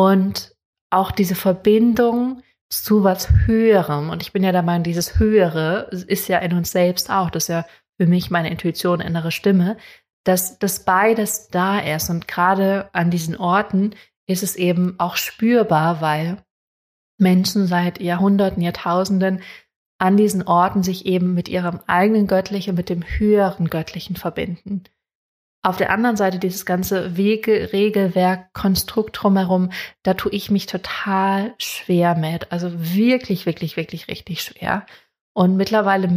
und 0.00 0.56
auch 0.88 1.10
diese 1.10 1.34
Verbindung 1.34 2.42
zu 2.70 3.04
was 3.04 3.30
Höherem. 3.46 4.08
Und 4.08 4.22
ich 4.22 4.32
bin 4.32 4.42
ja 4.42 4.50
der 4.50 4.62
Meinung, 4.62 4.82
dieses 4.82 5.18
Höhere 5.18 5.90
ist 5.90 6.26
ja 6.28 6.38
in 6.38 6.54
uns 6.54 6.72
selbst 6.72 7.10
auch. 7.10 7.28
Das 7.28 7.44
ist 7.44 7.48
ja 7.48 7.66
für 7.98 8.06
mich 8.06 8.30
meine 8.30 8.50
Intuition, 8.50 9.00
innere 9.00 9.30
Stimme, 9.30 9.76
dass 10.24 10.58
das 10.58 10.86
beides 10.86 11.48
da 11.48 11.78
ist. 11.80 12.08
Und 12.08 12.28
gerade 12.28 12.88
an 12.94 13.10
diesen 13.10 13.36
Orten 13.36 13.94
ist 14.26 14.42
es 14.42 14.56
eben 14.56 14.94
auch 14.98 15.16
spürbar, 15.16 16.00
weil 16.00 16.42
Menschen 17.18 17.66
seit 17.66 18.00
Jahrhunderten, 18.00 18.62
Jahrtausenden 18.62 19.42
an 19.98 20.16
diesen 20.16 20.44
Orten 20.44 20.82
sich 20.82 21.04
eben 21.04 21.34
mit 21.34 21.50
ihrem 21.50 21.80
eigenen 21.86 22.26
Göttlichen, 22.26 22.74
mit 22.74 22.88
dem 22.88 23.02
höheren 23.02 23.68
Göttlichen 23.68 24.16
verbinden. 24.16 24.84
Auf 25.62 25.76
der 25.76 25.90
anderen 25.90 26.16
Seite 26.16 26.38
dieses 26.38 26.64
ganze 26.64 27.18
Wege, 27.18 27.70
Regelwerk, 27.72 28.54
Konstrukt 28.54 29.22
drumherum, 29.22 29.70
da 30.02 30.14
tue 30.14 30.32
ich 30.32 30.50
mich 30.50 30.64
total 30.64 31.54
schwer 31.58 32.14
mit. 32.14 32.50
Also 32.50 32.70
wirklich, 32.74 33.44
wirklich, 33.44 33.76
wirklich 33.76 34.08
richtig 34.08 34.42
schwer. 34.42 34.86
Und 35.34 35.56
mittlerweile 35.56 36.08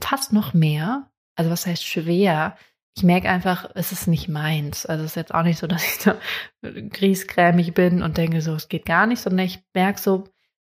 fast 0.00 0.32
noch 0.32 0.54
mehr. 0.54 1.08
Also 1.36 1.52
was 1.52 1.66
heißt 1.66 1.84
schwer? 1.84 2.56
Ich 2.96 3.04
merke 3.04 3.28
einfach, 3.28 3.70
es 3.76 3.92
ist 3.92 4.08
nicht 4.08 4.28
meins. 4.28 4.86
Also 4.86 5.04
es 5.04 5.12
ist 5.12 5.16
jetzt 5.16 5.34
auch 5.34 5.44
nicht 5.44 5.60
so, 5.60 5.68
dass 5.68 5.84
ich 5.84 6.00
so 6.00 6.12
griesgrämig 6.62 7.74
bin 7.74 8.02
und 8.02 8.18
denke 8.18 8.42
so, 8.42 8.54
es 8.54 8.68
geht 8.68 8.86
gar 8.86 9.06
nicht, 9.06 9.20
sondern 9.20 9.46
ich 9.46 9.62
merke 9.72 10.00
so, 10.00 10.24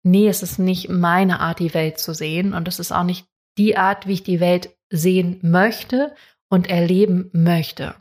nee, 0.03 0.27
es 0.27 0.43
ist 0.43 0.59
nicht 0.59 0.89
meine 0.89 1.39
Art, 1.39 1.61
die 1.61 1.73
Welt 1.73 2.01
zu 2.01 2.15
sehen. 2.15 2.53
Und 2.53 2.67
es 2.67 2.81
ist 2.81 2.91
auch 2.91 3.05
nicht 3.05 3.29
die 3.59 3.77
Art, 3.77 4.09
wie 4.09 4.15
ich 4.15 4.25
die 4.25 4.41
Welt 4.41 4.77
sehen 4.91 5.39
möchte 5.43 6.17
und 6.49 6.69
erleben 6.69 7.31
möchte. 7.33 7.95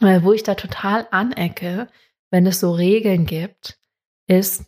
Weil 0.00 0.24
wo 0.24 0.32
ich 0.32 0.42
da 0.42 0.54
total 0.54 1.06
anecke, 1.10 1.88
wenn 2.30 2.46
es 2.46 2.60
so 2.60 2.72
Regeln 2.72 3.26
gibt, 3.26 3.78
ist, 4.26 4.64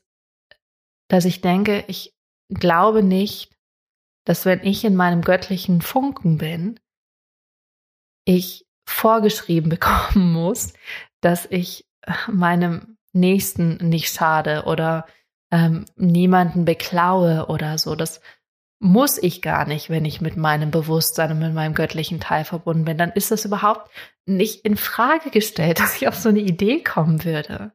dass 1.09 1.25
ich 1.25 1.40
denke, 1.40 1.85
ich 1.88 2.14
glaube 2.49 3.02
nicht, 3.02 3.50
dass 4.25 4.45
wenn 4.45 4.62
ich 4.62 4.85
in 4.85 4.97
meinem 4.97 5.23
göttlichen 5.23 5.81
Funken 5.81 6.38
bin, 6.38 6.81
ich 8.25 8.66
vorgeschrieben 8.87 9.69
bekommen 9.71 10.33
muss, 10.33 10.73
dass 11.21 11.47
ich 11.47 11.87
meinem 12.28 12.99
Nächsten 13.12 13.76
nicht 13.88 14.12
schade 14.12 14.64
oder 14.66 15.07
ähm, 15.50 15.87
niemanden 15.97 16.64
beklaue 16.64 17.47
oder 17.47 17.78
so. 17.78 17.95
Das 17.95 18.21
muss 18.81 19.19
ich 19.23 19.40
gar 19.40 19.66
nicht, 19.66 19.88
wenn 19.88 20.04
ich 20.04 20.21
mit 20.21 20.37
meinem 20.37 20.71
Bewusstsein 20.71 21.33
und 21.33 21.38
mit 21.38 21.54
meinem 21.54 21.75
göttlichen 21.75 22.21
Teil 22.21 22.45
verbunden 22.45 22.85
bin. 22.85 22.99
Dann 22.99 23.12
ist 23.12 23.31
das 23.31 23.45
überhaupt 23.45 23.90
nicht 24.26 24.64
in 24.64 24.76
Frage 24.76 25.31
gestellt, 25.31 25.78
dass 25.81 25.97
ich 25.97 26.09
auf 26.09 26.16
so 26.16 26.28
eine 26.28 26.40
Idee 26.40 26.83
kommen 26.83 27.25
würde. 27.25 27.73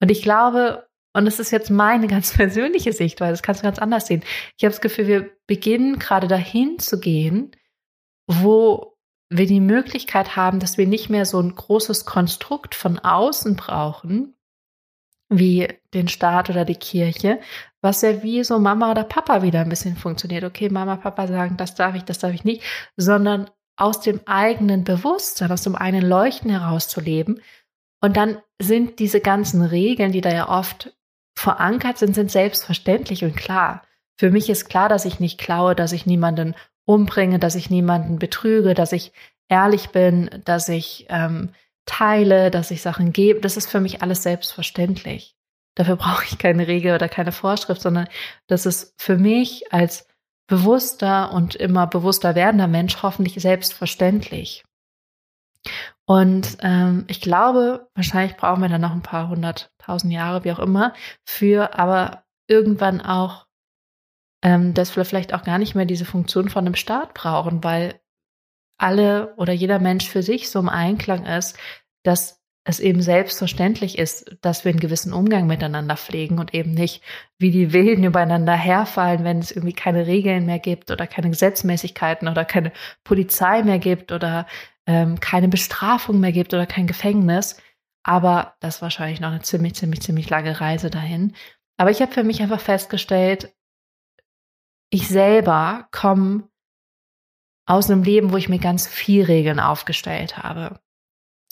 Und 0.00 0.10
ich 0.10 0.22
glaube, 0.22 0.86
und 1.14 1.24
das 1.24 1.40
ist 1.40 1.50
jetzt 1.50 1.70
meine 1.70 2.06
ganz 2.06 2.32
persönliche 2.36 2.92
Sichtweise, 2.92 3.32
das 3.32 3.42
kannst 3.42 3.62
du 3.62 3.66
ganz 3.66 3.78
anders 3.78 4.06
sehen. 4.06 4.22
Ich 4.56 4.64
habe 4.64 4.72
das 4.72 4.80
Gefühl, 4.80 5.06
wir 5.06 5.30
beginnen 5.46 5.98
gerade 5.98 6.28
dahin 6.28 6.78
zu 6.78 7.00
gehen, 7.00 7.52
wo 8.26 8.96
wir 9.28 9.46
die 9.46 9.60
Möglichkeit 9.60 10.36
haben, 10.36 10.60
dass 10.60 10.78
wir 10.78 10.86
nicht 10.86 11.10
mehr 11.10 11.24
so 11.24 11.40
ein 11.40 11.54
großes 11.54 12.04
Konstrukt 12.04 12.74
von 12.74 12.98
außen 12.98 13.56
brauchen, 13.56 14.36
wie 15.28 15.68
den 15.94 16.08
Staat 16.08 16.50
oder 16.50 16.64
die 16.64 16.76
Kirche, 16.76 17.40
was 17.86 18.02
ja 18.02 18.24
wie 18.24 18.42
so 18.42 18.58
Mama 18.58 18.90
oder 18.90 19.04
Papa 19.04 19.42
wieder 19.42 19.60
ein 19.60 19.68
bisschen 19.68 19.96
funktioniert. 19.96 20.42
Okay, 20.42 20.68
Mama, 20.68 20.96
Papa 20.96 21.28
sagen, 21.28 21.56
das 21.56 21.76
darf 21.76 21.94
ich, 21.94 22.02
das 22.02 22.18
darf 22.18 22.34
ich 22.34 22.42
nicht, 22.42 22.62
sondern 22.96 23.48
aus 23.76 24.00
dem 24.00 24.20
eigenen 24.26 24.82
Bewusstsein, 24.82 25.52
aus 25.52 25.62
dem 25.62 25.76
eigenen 25.76 26.08
Leuchten 26.08 26.50
herauszuleben. 26.50 27.40
Und 28.00 28.16
dann 28.16 28.38
sind 28.60 28.98
diese 28.98 29.20
ganzen 29.20 29.62
Regeln, 29.62 30.10
die 30.10 30.20
da 30.20 30.30
ja 30.30 30.48
oft 30.48 30.96
verankert 31.38 31.98
sind, 31.98 32.16
sind 32.16 32.32
selbstverständlich 32.32 33.22
und 33.22 33.36
klar. 33.36 33.82
Für 34.18 34.32
mich 34.32 34.50
ist 34.50 34.68
klar, 34.68 34.88
dass 34.88 35.04
ich 35.04 35.20
nicht 35.20 35.38
klaue, 35.38 35.76
dass 35.76 35.92
ich 35.92 36.06
niemanden 36.06 36.56
umbringe, 36.86 37.38
dass 37.38 37.54
ich 37.54 37.70
niemanden 37.70 38.18
betrüge, 38.18 38.74
dass 38.74 38.90
ich 38.90 39.12
ehrlich 39.48 39.90
bin, 39.90 40.28
dass 40.44 40.68
ich 40.68 41.06
ähm, 41.08 41.50
teile, 41.84 42.50
dass 42.50 42.72
ich 42.72 42.82
Sachen 42.82 43.12
gebe. 43.12 43.40
Das 43.40 43.56
ist 43.56 43.70
für 43.70 43.80
mich 43.80 44.02
alles 44.02 44.24
selbstverständlich. 44.24 45.35
Dafür 45.76 45.96
brauche 45.96 46.24
ich 46.24 46.38
keine 46.38 46.66
Regel 46.66 46.94
oder 46.94 47.08
keine 47.08 47.32
Vorschrift, 47.32 47.82
sondern 47.82 48.08
das 48.48 48.66
ist 48.66 48.94
für 49.00 49.16
mich 49.16 49.72
als 49.72 50.08
bewusster 50.48 51.32
und 51.32 51.54
immer 51.54 51.86
bewusster 51.86 52.34
werdender 52.34 52.66
Mensch 52.66 53.02
hoffentlich 53.02 53.34
selbstverständlich. 53.34 54.64
Und 56.06 56.58
ähm, 56.60 57.04
ich 57.08 57.20
glaube, 57.20 57.88
wahrscheinlich 57.94 58.36
brauchen 58.36 58.62
wir 58.62 58.68
dann 58.68 58.80
noch 58.80 58.92
ein 58.92 59.02
paar 59.02 59.28
hunderttausend 59.28 60.12
Jahre, 60.12 60.44
wie 60.44 60.52
auch 60.52 60.60
immer, 60.60 60.94
für 61.24 61.78
aber 61.78 62.24
irgendwann 62.48 63.00
auch, 63.00 63.46
ähm, 64.42 64.72
dass 64.72 64.96
wir 64.96 65.04
vielleicht 65.04 65.34
auch 65.34 65.42
gar 65.42 65.58
nicht 65.58 65.74
mehr 65.74 65.84
diese 65.84 66.04
Funktion 66.04 66.48
von 66.48 66.64
einem 66.64 66.76
Staat 66.76 67.12
brauchen, 67.14 67.64
weil 67.64 68.00
alle 68.78 69.34
oder 69.36 69.52
jeder 69.52 69.80
Mensch 69.80 70.08
für 70.08 70.22
sich 70.22 70.48
so 70.50 70.60
im 70.60 70.68
Einklang 70.68 71.26
ist, 71.26 71.58
dass 72.04 72.35
es 72.68 72.80
eben 72.80 73.00
selbstverständlich 73.00 73.96
ist, 73.96 74.36
dass 74.40 74.64
wir 74.64 74.70
einen 74.70 74.80
gewissen 74.80 75.12
Umgang 75.12 75.46
miteinander 75.46 75.96
pflegen 75.96 76.40
und 76.40 76.52
eben 76.52 76.72
nicht 76.72 77.00
wie 77.38 77.52
die 77.52 77.72
Wilden 77.72 78.02
übereinander 78.02 78.54
herfallen, 78.54 79.22
wenn 79.22 79.38
es 79.38 79.52
irgendwie 79.52 79.72
keine 79.72 80.08
Regeln 80.08 80.46
mehr 80.46 80.58
gibt 80.58 80.90
oder 80.90 81.06
keine 81.06 81.30
Gesetzmäßigkeiten 81.30 82.26
oder 82.26 82.44
keine 82.44 82.72
Polizei 83.04 83.62
mehr 83.62 83.78
gibt 83.78 84.10
oder 84.10 84.48
ähm, 84.84 85.20
keine 85.20 85.46
Bestrafung 85.46 86.18
mehr 86.18 86.32
gibt 86.32 86.54
oder 86.54 86.66
kein 86.66 86.88
Gefängnis. 86.88 87.56
Aber 88.02 88.56
das 88.58 88.76
ist 88.76 88.82
wahrscheinlich 88.82 89.20
noch 89.20 89.30
eine 89.30 89.42
ziemlich, 89.42 89.76
ziemlich, 89.76 90.02
ziemlich 90.02 90.28
lange 90.28 90.60
Reise 90.60 90.90
dahin. 90.90 91.36
Aber 91.76 91.92
ich 91.92 92.02
habe 92.02 92.10
für 92.10 92.24
mich 92.24 92.42
einfach 92.42 92.60
festgestellt, 92.60 93.54
ich 94.90 95.06
selber 95.06 95.86
komme 95.92 96.48
aus 97.64 97.88
einem 97.88 98.02
Leben, 98.02 98.32
wo 98.32 98.36
ich 98.36 98.48
mir 98.48 98.58
ganz 98.58 98.88
viel 98.88 99.24
Regeln 99.24 99.60
aufgestellt 99.60 100.36
habe. 100.38 100.80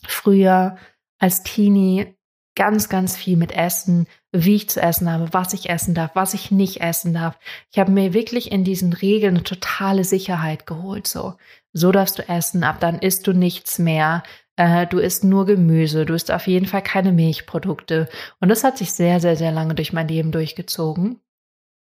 Früher 0.06 0.76
als 1.18 1.42
Teenie 1.42 2.14
ganz, 2.54 2.88
ganz 2.88 3.16
viel 3.16 3.36
mit 3.36 3.52
Essen, 3.52 4.06
wie 4.32 4.56
ich 4.56 4.68
zu 4.68 4.80
essen 4.80 5.10
habe, 5.10 5.32
was 5.32 5.52
ich 5.52 5.70
essen 5.70 5.94
darf, 5.94 6.12
was 6.14 6.34
ich 6.34 6.50
nicht 6.50 6.80
essen 6.80 7.14
darf. 7.14 7.38
Ich 7.72 7.78
habe 7.78 7.90
mir 7.90 8.14
wirklich 8.14 8.52
in 8.52 8.64
diesen 8.64 8.92
Regeln 8.92 9.34
eine 9.34 9.44
totale 9.44 10.04
Sicherheit 10.04 10.66
geholt. 10.66 11.06
So, 11.06 11.34
so 11.72 11.92
darfst 11.92 12.18
du 12.18 12.28
essen, 12.28 12.64
ab 12.64 12.80
dann 12.80 12.98
isst 12.98 13.26
du 13.26 13.32
nichts 13.32 13.78
mehr. 13.78 14.22
Äh, 14.56 14.86
du 14.86 14.98
isst 14.98 15.24
nur 15.24 15.46
Gemüse, 15.46 16.06
du 16.06 16.14
isst 16.14 16.30
auf 16.30 16.46
jeden 16.46 16.66
Fall 16.66 16.82
keine 16.82 17.12
Milchprodukte. 17.12 18.08
Und 18.40 18.48
das 18.48 18.62
hat 18.62 18.78
sich 18.78 18.92
sehr, 18.92 19.20
sehr, 19.20 19.36
sehr 19.36 19.50
lange 19.50 19.74
durch 19.74 19.92
mein 19.92 20.08
Leben 20.08 20.30
durchgezogen. 20.30 21.20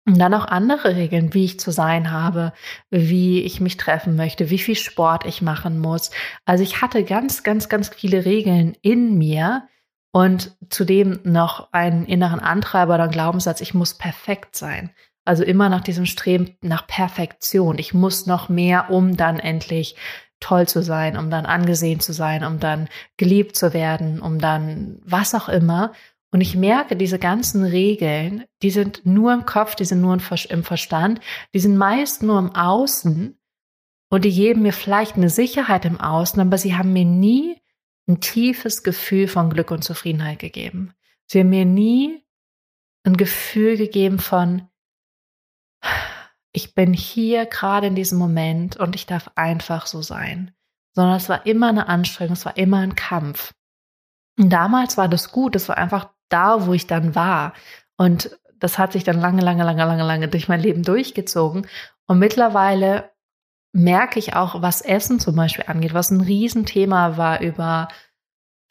Und 0.06 0.20
dann 0.20 0.34
auch 0.34 0.46
andere 0.46 0.98
Regeln, 0.98 1.34
wie 1.34 1.46
ich 1.46 1.60
zu 1.62 1.72
sein 1.72 2.12
habe, 2.12 2.52
wie 2.90 3.42
ich 3.42 3.62
mich 3.62 3.78
treffen 3.78 4.18
möchte, 4.18 4.50
wie 4.50 4.60
viel 4.60 4.76
Sport 4.76 5.26
ich 5.26 5.42
machen 5.42 5.80
muss. 5.80 6.12
Also 6.44 6.62
ich 6.64 6.82
hatte 6.82 7.06
ganz, 7.06 7.44
ganz, 7.44 7.70
ganz 7.70 7.88
viele 7.88 8.26
Regeln 8.26 8.76
in 8.82 9.18
mir 9.18 9.68
und 10.12 10.58
zudem 10.70 11.20
noch 11.24 11.72
einen 11.72 12.06
inneren 12.06 12.42
Antreiber 12.42 12.96
oder 12.96 13.04
einen 13.04 13.14
Glaubenssatz, 13.14 13.62
ich 13.62 13.74
muss 13.74 13.98
perfekt 13.98 14.56
sein. 14.58 14.92
Also 15.26 15.44
immer 15.44 15.70
nach 15.70 15.82
diesem 15.82 16.06
Streben 16.06 16.58
nach 16.62 16.86
Perfektion. 16.86 17.78
Ich 17.80 17.94
muss 17.94 18.26
noch 18.26 18.50
mehr, 18.50 18.90
um 18.90 19.16
dann 19.16 19.40
endlich 19.40 19.96
toll 20.42 20.68
zu 20.68 20.84
sein, 20.84 21.18
um 21.18 21.30
dann 21.30 21.46
angesehen 21.46 22.02
zu 22.02 22.12
sein, 22.12 22.44
um 22.44 22.60
dann 22.60 22.90
geliebt 23.16 23.56
zu 23.56 23.74
werden, 23.74 24.22
um 24.22 24.40
dann 24.40 25.00
was 25.06 25.34
auch 25.34 25.48
immer. 25.48 25.94
Und 26.34 26.42
ich 26.42 26.56
merke, 26.56 26.96
diese 26.96 27.20
ganzen 27.20 27.64
Regeln, 27.64 28.46
die 28.64 28.72
sind 28.72 29.06
nur 29.06 29.32
im 29.36 29.46
Kopf, 29.46 29.76
die 29.76 29.86
sind 29.86 30.02
nur 30.02 30.16
im 30.16 30.64
Verstand, 30.64 31.22
die 31.54 31.60
sind 31.60 31.78
meist 31.78 32.24
nur 32.24 32.40
im 32.40 32.56
Außen 32.56 33.40
und 34.10 34.26
die 34.26 34.34
geben 34.34 34.64
mir 34.64 34.74
vielleicht 34.74 35.16
eine 35.16 35.30
Sicherheit 35.30 35.86
im 35.86 36.02
Außen, 36.02 36.42
aber 36.42 36.58
sie 36.58 36.76
haben 36.76 36.92
mir 36.92 37.06
nie 37.06 37.62
ein 38.08 38.20
tiefes 38.20 38.82
Gefühl 38.82 39.28
von 39.28 39.52
Glück 39.52 39.70
und 39.70 39.84
Zufriedenheit 39.84 40.40
gegeben. 40.40 40.96
Sie 41.28 41.40
haben 41.40 41.52
mir 41.52 41.66
nie 41.66 42.26
ein 43.04 43.16
Gefühl 43.16 43.78
gegeben 43.78 44.18
von, 44.18 44.68
ich 46.52 46.74
bin 46.74 46.94
hier 46.94 47.46
gerade 47.46 47.86
in 47.86 47.96
diesem 47.96 48.18
Moment 48.18 48.76
und 48.78 48.96
ich 48.96 49.06
darf 49.06 49.30
einfach 49.36 49.86
so 49.86 50.02
sein. 50.02 50.52
Sondern 50.94 51.16
es 51.16 51.30
war 51.30 51.46
immer 51.46 51.70
eine 51.70 51.90
Anstrengung, 51.90 52.34
es 52.34 52.46
war 52.46 52.58
immer 52.58 52.80
ein 52.80 52.96
Kampf. 52.96 53.54
Und 54.40 54.50
damals 54.50 54.98
war 54.98 55.08
das 55.08 55.32
gut, 55.32 55.56
es 55.56 55.70
war 55.70 55.78
einfach 55.78 56.13
da, 56.30 56.66
wo 56.66 56.74
ich 56.74 56.88
dann 56.88 57.16
war. 57.16 57.54
Und 57.98 58.38
das 58.60 58.78
hat 58.78 58.94
sich 58.94 59.04
dann 59.04 59.20
lange, 59.20 59.42
lange, 59.42 59.64
lange, 59.64 59.86
lange, 59.86 60.04
lange 60.04 60.28
durch 60.28 60.48
mein 60.48 60.62
Leben 60.62 60.84
durchgezogen. 60.84 61.68
Und 62.08 62.20
mittlerweile 62.20 63.12
merke 63.74 64.20
ich 64.20 64.36
auch, 64.36 64.62
was 64.62 64.82
Essen 64.82 65.20
zum 65.20 65.36
Beispiel 65.36 65.66
angeht, 65.68 65.94
was 65.94 66.12
ein 66.12 66.22
Riesenthema 66.22 67.18
war 67.18 67.42
über 67.42 67.88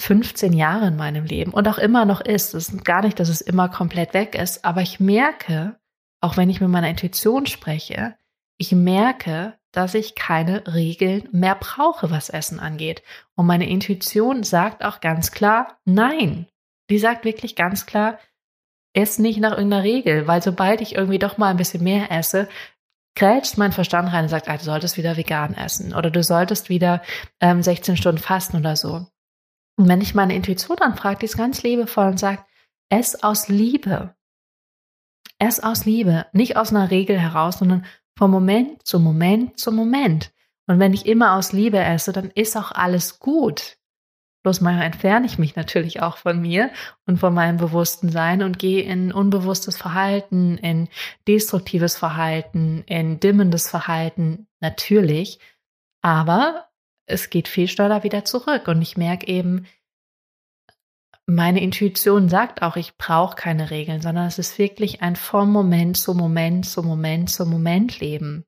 15 0.01 0.53
Jahre 0.53 0.89
in 0.89 0.97
meinem 0.97 1.25
Leben 1.25 1.53
und 1.53 1.69
auch 1.69 1.79
immer 1.79 2.05
noch 2.05 2.21
ist. 2.21 2.55
Es 2.55 2.69
ist 2.69 2.85
gar 2.85 3.03
nicht, 3.03 3.21
dass 3.21 3.29
es 3.29 3.41
immer 3.41 3.69
komplett 3.69 4.15
weg 4.15 4.35
ist, 4.35 4.65
aber 4.65 4.81
ich 4.81 5.01
merke, 5.01 5.77
auch 6.21 6.37
wenn 6.37 6.51
ich 6.51 6.61
mit 6.61 6.71
meiner 6.71 6.89
Intuition 6.89 7.47
spreche, 7.47 8.15
ich 8.59 8.73
merke, 8.73 9.55
dass 9.73 9.95
ich 9.95 10.15
keine 10.15 10.73
Regeln 10.73 11.29
mehr 11.33 11.57
brauche, 11.57 12.11
was 12.11 12.29
Essen 12.29 12.61
angeht. 12.61 13.03
Und 13.35 13.47
meine 13.47 13.69
Intuition 13.69 14.43
sagt 14.43 14.85
auch 14.85 15.01
ganz 15.01 15.33
klar, 15.33 15.79
nein, 15.85 16.47
die 16.93 16.99
sagt 16.99 17.25
wirklich 17.25 17.57
ganz 17.57 17.87
klar, 17.87 18.19
ess 18.95 19.19
nicht 19.19 19.41
nach 19.41 19.53
irgendeiner 19.53 19.83
Regel, 19.83 20.27
weil 20.27 20.43
sobald 20.43 20.81
ich 20.81 20.95
irgendwie 20.95 21.19
doch 21.19 21.39
mal 21.39 21.49
ein 21.49 21.57
bisschen 21.57 21.83
mehr 21.83 22.11
esse, 22.11 22.49
grätscht 23.15 23.57
mein 23.59 23.73
Verstand 23.73 24.13
rein 24.13 24.25
und 24.25 24.29
sagt, 24.29 24.49
ah, 24.49 24.57
du 24.57 24.65
solltest 24.65 24.97
wieder 24.97 25.17
vegan 25.17 25.55
essen 25.55 25.95
oder 25.95 26.11
du 26.11 26.23
solltest 26.23 26.69
wieder 26.69 27.03
ähm, 27.41 27.63
16 27.63 27.97
Stunden 27.97 28.21
fasten 28.21 28.59
oder 28.59 28.77
so. 28.77 29.07
Und 29.77 29.89
wenn 29.89 30.01
ich 30.01 30.15
meine 30.15 30.35
Intuition 30.35 30.79
anfrage, 30.79 31.21
die 31.21 31.27
ist 31.27 31.37
ganz 31.37 31.63
liebevoll 31.63 32.07
und 32.07 32.19
sagt, 32.19 32.47
ess 32.91 33.23
aus 33.23 33.49
Liebe. 33.49 34.15
Ess 35.39 35.61
aus 35.61 35.85
Liebe, 35.87 36.27
nicht 36.33 36.57
aus 36.57 36.71
einer 36.71 36.91
Regel 36.91 37.19
heraus, 37.19 37.59
sondern 37.59 37.87
vom 38.17 38.31
Moment 38.31 38.87
zu 38.87 39.01
Moment 39.01 39.59
zu 39.59 39.73
Moment. 39.73 40.33
Und 40.67 40.79
wenn 40.79 40.93
ich 40.93 41.07
immer 41.07 41.35
aus 41.37 41.53
Liebe 41.53 41.79
esse, 41.79 42.13
dann 42.13 42.31
ist 42.31 42.57
auch 42.57 42.71
alles 42.71 43.19
gut. 43.19 43.79
Bloß 44.43 44.61
manchmal 44.61 44.87
entferne 44.87 45.27
ich 45.27 45.39
mich 45.39 45.55
natürlich 45.55 46.03
auch 46.03 46.17
von 46.17 46.41
mir 46.41 46.71
und 47.07 47.19
von 47.19 47.33
meinem 47.33 47.59
bewussten 47.59 48.11
Sein 48.11 48.43
und 48.43 48.59
gehe 48.59 48.83
in 48.83 49.13
unbewusstes 49.13 49.77
Verhalten, 49.77 50.59
in 50.59 50.89
destruktives 51.29 51.97
Verhalten, 51.97 52.83
in 52.87 53.21
dimmendes 53.21 53.69
Verhalten, 53.69 54.49
natürlich. 54.61 55.39
Aber 56.01 56.67
es 57.07 57.31
geht 57.31 57.47
viel 57.47 57.69
schneller 57.69 58.03
wieder 58.03 58.25
zurück 58.25 58.67
und 58.67 58.83
ich 58.83 58.97
merke 58.97 59.29
eben, 59.29 59.67
meine 61.27 61.63
Intuition 61.63 62.29
sagt 62.29 62.63
auch, 62.63 62.77
ich 62.77 62.97
brauche 62.97 63.37
keine 63.37 63.71
Regeln, 63.71 64.01
sondern 64.01 64.27
es 64.27 64.39
ist 64.39 64.59
wirklich 64.59 65.03
ein 65.03 65.15
vom 65.15 65.53
Moment 65.53 65.97
zu 65.97 66.15
Moment 66.15 66.67
zu 66.67 66.83
Moment 66.83 67.31
zu 67.31 67.47
Moment 67.47 68.01
Leben. 68.01 68.45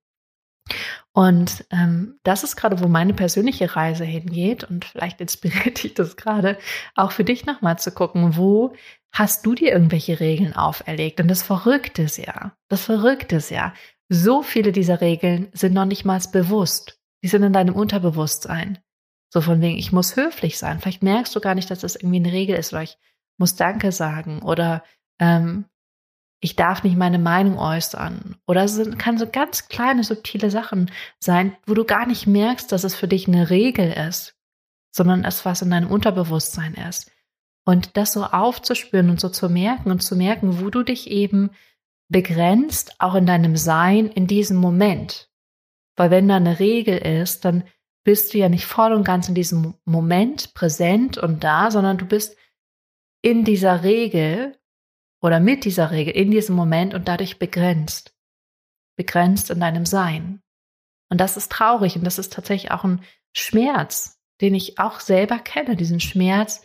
Und 1.13 1.65
ähm, 1.71 2.19
das 2.23 2.43
ist 2.43 2.57
gerade, 2.57 2.81
wo 2.81 2.89
meine 2.89 3.15
persönliche 3.15 3.77
Reise 3.77 4.05
hingeht. 4.05 4.65
Und 4.65 4.85
vielleicht 4.85 5.21
inspiriert 5.21 5.83
dich 5.83 5.95
das 5.95 6.17
gerade, 6.17 6.59
auch 6.95 7.13
für 7.13 7.25
dich 7.25 7.47
nochmal 7.47 7.79
zu 7.79 7.93
gucken, 7.93 8.37
wo 8.37 8.75
hast 9.13 9.47
du 9.47 9.55
dir 9.55 9.73
irgendwelche 9.73 10.19
Regeln 10.21 10.55
auferlegt? 10.55 11.21
Und 11.21 11.29
das 11.29 11.43
Verrückte 11.43 12.03
ist 12.03 12.19
ja, 12.19 12.57
das 12.69 12.85
Verrückte 12.85 13.37
ist 13.37 13.51
ja, 13.51 13.75
so 14.09 14.43
viele 14.43 14.73
dieser 14.73 15.01
Regeln 15.01 15.49
sind 15.53 15.73
noch 15.73 15.87
nicht 15.87 16.05
mal 16.05 16.21
bewusst. 16.33 17.01
Die 17.23 17.29
sind 17.29 17.43
in 17.43 17.53
deinem 17.53 17.75
Unterbewusstsein. 17.75 18.79
So 19.33 19.41
von 19.41 19.61
wegen, 19.61 19.79
ich 19.79 19.93
muss 19.93 20.17
höflich 20.17 20.59
sein. 20.59 20.81
Vielleicht 20.81 21.03
merkst 21.03 21.35
du 21.35 21.41
gar 21.41 21.55
nicht, 21.55 21.71
dass 21.71 21.81
das 21.81 21.97
irgendwie 21.97 22.19
eine 22.19 22.33
Regel 22.33 22.57
ist, 22.57 22.73
weil 22.73 22.85
ich 22.85 22.97
muss 23.39 23.57
Danke 23.57 23.93
sagen 23.93 24.43
oder 24.43 24.85
ähm, 25.19 25.65
ich 26.45 26.57
darf 26.57 26.85
nicht 26.85 26.99
meine 26.99 27.19
Meinung 27.19 27.59
äußern. 27.59 28.37
Oder 28.47 28.65
es 28.65 28.79
kann 28.99 29.17
so 29.17 29.27
ganz 29.27 29.69
kleine, 29.69 30.05
subtile 30.05 30.51
Sachen 30.51 30.91
sein, 31.19 31.57
wo 31.67 31.73
du 31.73 31.87
gar 31.87 32.05
nicht 32.05 32.27
merkst, 32.27 32.71
dass 32.71 32.85
es 32.85 32.95
für 32.95 33.09
dich 33.09 33.27
eine 33.27 33.49
Regel 33.49 33.91
ist, 33.91 34.37
sondern 34.95 35.25
es 35.25 35.47
was 35.47 35.63
in 35.63 35.71
deinem 35.71 35.91
Unterbewusstsein 35.91 36.75
ist. 36.75 37.11
Und 37.65 37.97
das 37.97 38.13
so 38.13 38.25
aufzuspüren 38.25 39.09
und 39.09 39.21
so 39.21 39.31
zu 39.31 39.49
merken 39.49 39.91
und 39.91 40.03
zu 40.03 40.17
merken, 40.17 40.61
wo 40.61 40.69
du 40.69 40.83
dich 40.83 41.11
eben 41.11 41.49
begrenzt, 42.11 42.97
auch 42.99 43.15
in 43.15 43.25
deinem 43.25 43.57
Sein 43.57 44.09
in 44.09 44.27
diesem 44.27 44.59
Moment. 44.59 45.31
Weil 45.97 46.11
wenn 46.11 46.29
da 46.29 46.37
eine 46.37 46.59
Regel 46.59 46.99
ist, 46.99 47.47
dann 47.47 47.65
bist 48.05 48.35
du 48.35 48.39
ja 48.39 48.51
nicht 48.51 48.67
voll 48.67 48.93
und 48.93 49.05
ganz 49.05 49.31
in 49.31 49.35
diesem 49.35 49.77
Moment 49.87 50.53
präsent 50.53 51.17
und 51.17 51.43
da, 51.43 51.71
sondern 51.71 51.97
du 51.97 52.05
bist 52.05 52.37
in 53.23 53.47
dieser 53.47 53.83
Regel 53.83 54.59
oder 55.25 55.41
mit 55.41 55.65
dieser 55.65 55.91
Regel 55.91 56.15
in 56.15 56.31
diesem 56.31 56.55
Moment 56.55 56.93
und 56.93 57.09
dadurch 57.09 57.39
begrenzt. 57.39 58.15
Begrenzt 58.95 59.49
in 59.49 59.59
deinem 59.59 59.87
Sein. 59.87 60.43
Und 61.11 61.19
das 61.19 61.39
ist 61.39 61.51
traurig 61.51 61.97
und 61.97 62.05
das 62.05 62.19
ist 62.19 62.35
tatsächlich 62.35 62.73
auch 62.73 62.85
ein 62.85 63.03
Schmerz, 63.35 64.21
den 64.43 64.55
ich 64.55 64.79
auch 64.79 65.01
selber 65.01 65.39
kenne, 65.39 65.77
diesen 65.77 65.99
Schmerz, 65.99 66.63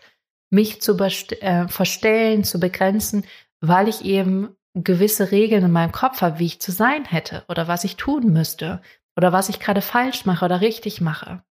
mich 0.49 0.81
zu 0.81 0.97
äh, 0.97 1.69
verstellen, 1.69 2.43
zu 2.43 2.59
begrenzen, 2.59 3.25
weil 3.61 3.87
ich 3.87 4.03
eben 4.03 4.57
gewisse 4.73 5.31
Regeln 5.31 5.63
in 5.63 5.71
meinem 5.71 5.93
Kopf 5.93 6.21
habe, 6.21 6.39
wie 6.39 6.47
ich 6.47 6.59
zu 6.59 6.73
sein 6.73 7.05
hätte 7.05 7.45
oder 7.47 7.69
was 7.69 7.85
ich 7.85 7.95
tun 7.95 8.33
müsste 8.33 8.81
oder 9.15 9.31
was 9.31 9.47
ich 9.47 9.61
gerade 9.61 9.81
falsch 9.81 10.25
mache 10.25 10.43
oder 10.43 10.59
richtig 10.59 10.99
mache. 10.99 11.43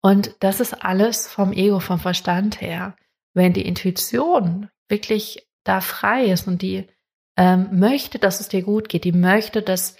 Und 0.00 0.34
das 0.40 0.58
ist 0.58 0.84
alles 0.84 1.28
vom 1.28 1.52
Ego, 1.52 1.78
vom 1.78 2.00
Verstand 2.00 2.60
her. 2.60 2.96
Wenn 3.32 3.52
die 3.52 3.66
Intuition 3.66 4.70
wirklich 4.88 5.47
da 5.68 5.80
frei 5.80 6.26
ist 6.26 6.48
und 6.48 6.62
die 6.62 6.86
ähm, 7.36 7.68
möchte, 7.78 8.18
dass 8.18 8.40
es 8.40 8.48
dir 8.48 8.62
gut 8.62 8.88
geht, 8.88 9.04
die 9.04 9.12
möchte, 9.12 9.62
dass 9.62 9.96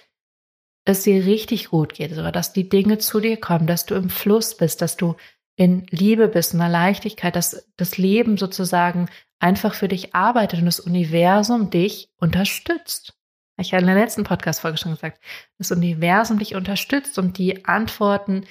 es 0.85 1.03
dir 1.03 1.25
richtig 1.25 1.69
gut 1.69 1.93
geht, 1.93 2.11
oder 2.13 2.31
dass 2.31 2.53
die 2.53 2.67
Dinge 2.67 2.97
zu 2.97 3.19
dir 3.19 3.37
kommen, 3.39 3.67
dass 3.67 3.85
du 3.85 3.95
im 3.95 4.09
Fluss 4.09 4.57
bist, 4.57 4.81
dass 4.81 4.97
du 4.97 5.15
in 5.55 5.85
Liebe 5.89 6.27
bist, 6.27 6.53
in 6.53 6.59
der 6.59 6.69
Leichtigkeit, 6.69 7.35
dass 7.35 7.69
das 7.77 7.97
Leben 7.97 8.37
sozusagen 8.37 9.09
einfach 9.39 9.73
für 9.73 9.87
dich 9.87 10.15
arbeitet 10.15 10.59
und 10.59 10.65
das 10.65 10.79
Universum 10.79 11.69
dich 11.69 12.09
unterstützt. 12.17 13.13
Ich 13.57 13.73
habe 13.73 13.81
in 13.81 13.87
der 13.87 13.95
letzten 13.95 14.23
Podcast-Folge 14.23 14.77
schon 14.77 14.93
gesagt, 14.93 15.21
das 15.57 15.71
Universum 15.71 16.39
dich 16.39 16.55
unterstützt 16.55 17.19
und 17.19 17.37
die 17.37 17.65
Antworten 17.65 18.45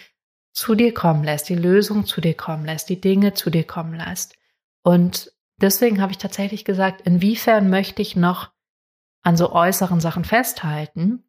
zu 0.53 0.75
dir 0.75 0.93
kommen 0.93 1.25
lässt, 1.25 1.49
die 1.49 1.55
Lösung 1.55 2.05
zu 2.05 2.21
dir 2.21 2.35
kommen 2.35 2.67
lässt, 2.67 2.89
die 2.89 3.01
Dinge 3.01 3.33
zu 3.33 3.49
dir 3.51 3.65
kommen 3.65 3.95
lässt. 3.95 4.37
Und 4.83 5.33
deswegen 5.61 6.01
habe 6.01 6.13
ich 6.13 6.19
tatsächlich 6.19 6.65
gesagt, 6.65 7.03
inwiefern 7.03 7.71
möchte 7.71 8.03
ich 8.03 8.17
noch 8.17 8.53
an 9.23 9.37
so 9.37 9.53
äußeren 9.53 10.01
Sachen 10.01 10.25
festhalten? 10.25 11.25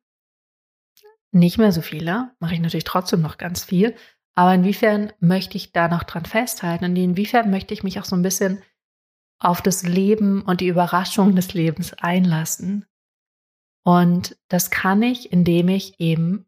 Nicht 1.31 1.57
mehr 1.57 1.71
so 1.71 1.81
viele, 1.81 2.31
mache 2.39 2.53
ich 2.53 2.59
natürlich 2.59 2.86
trotzdem 2.86 3.21
noch 3.21 3.38
ganz 3.38 3.63
viel. 3.63 3.95
Aber 4.36 4.53
inwiefern 4.53 5.12
möchte 5.19 5.57
ich 5.57 5.74
da 5.74 5.88
noch 5.88 6.03
dran 6.03 6.25
festhalten? 6.25 6.86
Und 6.86 6.95
inwiefern 6.95 7.51
möchte 7.51 7.74
ich 7.74 7.83
mich 7.83 8.00
auch 8.00 8.05
so 8.05 8.15
ein 8.15 8.21
bisschen 8.21 8.63
auf 9.39 9.62
das 9.62 9.83
Leben 9.83 10.41
und 10.41 10.62
die 10.62 10.67
Überraschung 10.67 11.36
des 11.36 11.53
Lebens 11.53 11.93
einlassen? 11.93 12.86
Und 13.83 14.38
das 14.48 14.71
kann 14.71 15.01
ich, 15.03 15.31
indem 15.31 15.67
ich 15.67 16.00
eben 16.00 16.45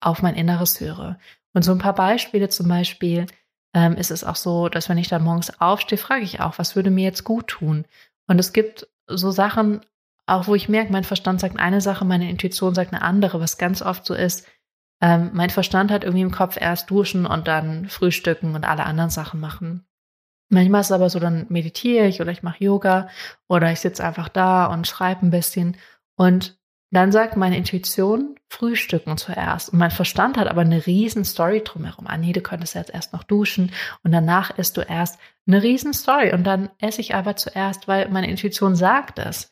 auf 0.00 0.22
mein 0.22 0.34
Inneres 0.34 0.80
höre. 0.80 1.18
Und 1.52 1.62
so 1.62 1.72
ein 1.72 1.78
paar 1.78 1.94
Beispiele 1.94 2.48
zum 2.48 2.68
Beispiel 2.68 3.26
ähm, 3.74 3.96
ist 3.96 4.10
es 4.10 4.24
auch 4.24 4.36
so, 4.36 4.68
dass 4.68 4.88
wenn 4.88 4.98
ich 4.98 5.08
dann 5.08 5.22
morgens 5.22 5.60
aufstehe, 5.60 5.98
frage 5.98 6.24
ich 6.24 6.40
auch, 6.40 6.58
was 6.58 6.76
würde 6.76 6.90
mir 6.90 7.04
jetzt 7.04 7.24
gut 7.24 7.48
tun? 7.48 7.84
Und 8.26 8.38
es 8.38 8.52
gibt 8.52 8.88
so 9.06 9.30
Sachen, 9.30 9.80
auch 10.26 10.46
wo 10.48 10.54
ich 10.54 10.68
merke, 10.68 10.92
mein 10.92 11.04
Verstand 11.04 11.40
sagt 11.40 11.58
eine 11.58 11.80
Sache, 11.80 12.04
meine 12.04 12.28
Intuition 12.28 12.74
sagt 12.74 12.92
eine 12.92 13.02
andere, 13.02 13.40
was 13.40 13.58
ganz 13.58 13.82
oft 13.82 14.04
so 14.04 14.14
ist. 14.14 14.46
Ähm, 15.00 15.30
mein 15.34 15.50
Verstand 15.50 15.90
hat 15.90 16.04
irgendwie 16.04 16.22
im 16.22 16.32
Kopf 16.32 16.56
erst 16.60 16.90
duschen 16.90 17.26
und 17.26 17.46
dann 17.46 17.88
frühstücken 17.88 18.54
und 18.54 18.64
alle 18.64 18.84
anderen 18.84 19.10
Sachen 19.10 19.40
machen. 19.40 19.86
Manchmal 20.48 20.80
ist 20.80 20.88
es 20.88 20.92
aber 20.92 21.10
so, 21.10 21.18
dann 21.18 21.46
meditiere 21.48 22.06
ich 22.06 22.20
oder 22.20 22.30
ich 22.30 22.42
mache 22.42 22.62
Yoga 22.62 23.08
oder 23.48 23.70
ich 23.72 23.80
sitze 23.80 24.04
einfach 24.04 24.28
da 24.28 24.66
und 24.66 24.86
schreibe 24.86 25.26
ein 25.26 25.30
bisschen. 25.30 25.76
Und 26.16 26.58
dann 26.90 27.10
sagt 27.10 27.36
meine 27.36 27.56
Intuition, 27.56 28.36
frühstücken 28.48 29.16
zuerst. 29.16 29.70
Und 29.70 29.78
mein 29.78 29.90
Verstand 29.90 30.36
hat 30.36 30.48
aber 30.48 30.60
eine 30.60 30.86
riesen 30.86 31.24
Story 31.24 31.62
drumherum. 31.64 32.06
Ah 32.06 32.16
nee, 32.16 32.32
du 32.32 32.40
könntest 32.40 32.74
jetzt 32.74 32.94
erst 32.94 33.12
noch 33.12 33.24
duschen 33.24 33.72
und 34.04 34.12
danach 34.12 34.56
isst 34.56 34.76
du 34.76 34.82
erst 34.82 35.18
eine 35.46 35.62
riesen 35.62 35.92
Story. 35.92 36.32
Und 36.32 36.44
dann 36.44 36.70
esse 36.78 37.00
ich 37.00 37.14
aber 37.14 37.36
zuerst, 37.36 37.88
weil 37.88 38.08
meine 38.08 38.30
Intuition 38.30 38.76
sagt 38.76 39.18
es. 39.18 39.50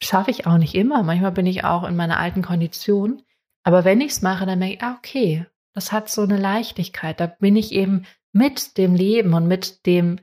Schaffe 0.00 0.30
ich 0.30 0.46
auch 0.46 0.58
nicht 0.58 0.76
immer. 0.76 1.02
Manchmal 1.02 1.32
bin 1.32 1.46
ich 1.46 1.64
auch 1.64 1.82
in 1.82 1.96
meiner 1.96 2.20
alten 2.20 2.42
Kondition. 2.42 3.22
Aber 3.64 3.84
wenn 3.84 4.00
ich 4.00 4.12
es 4.12 4.22
mache, 4.22 4.46
dann 4.46 4.60
merke 4.60 4.74
ich, 4.74 4.82
ah, 4.82 4.94
okay, 4.96 5.46
das 5.74 5.90
hat 5.90 6.08
so 6.08 6.22
eine 6.22 6.36
Leichtigkeit. 6.36 7.18
Da 7.18 7.26
bin 7.26 7.56
ich 7.56 7.72
eben 7.72 8.06
mit 8.32 8.78
dem 8.78 8.94
Leben 8.94 9.34
und 9.34 9.48
mit 9.48 9.84
dem 9.86 10.20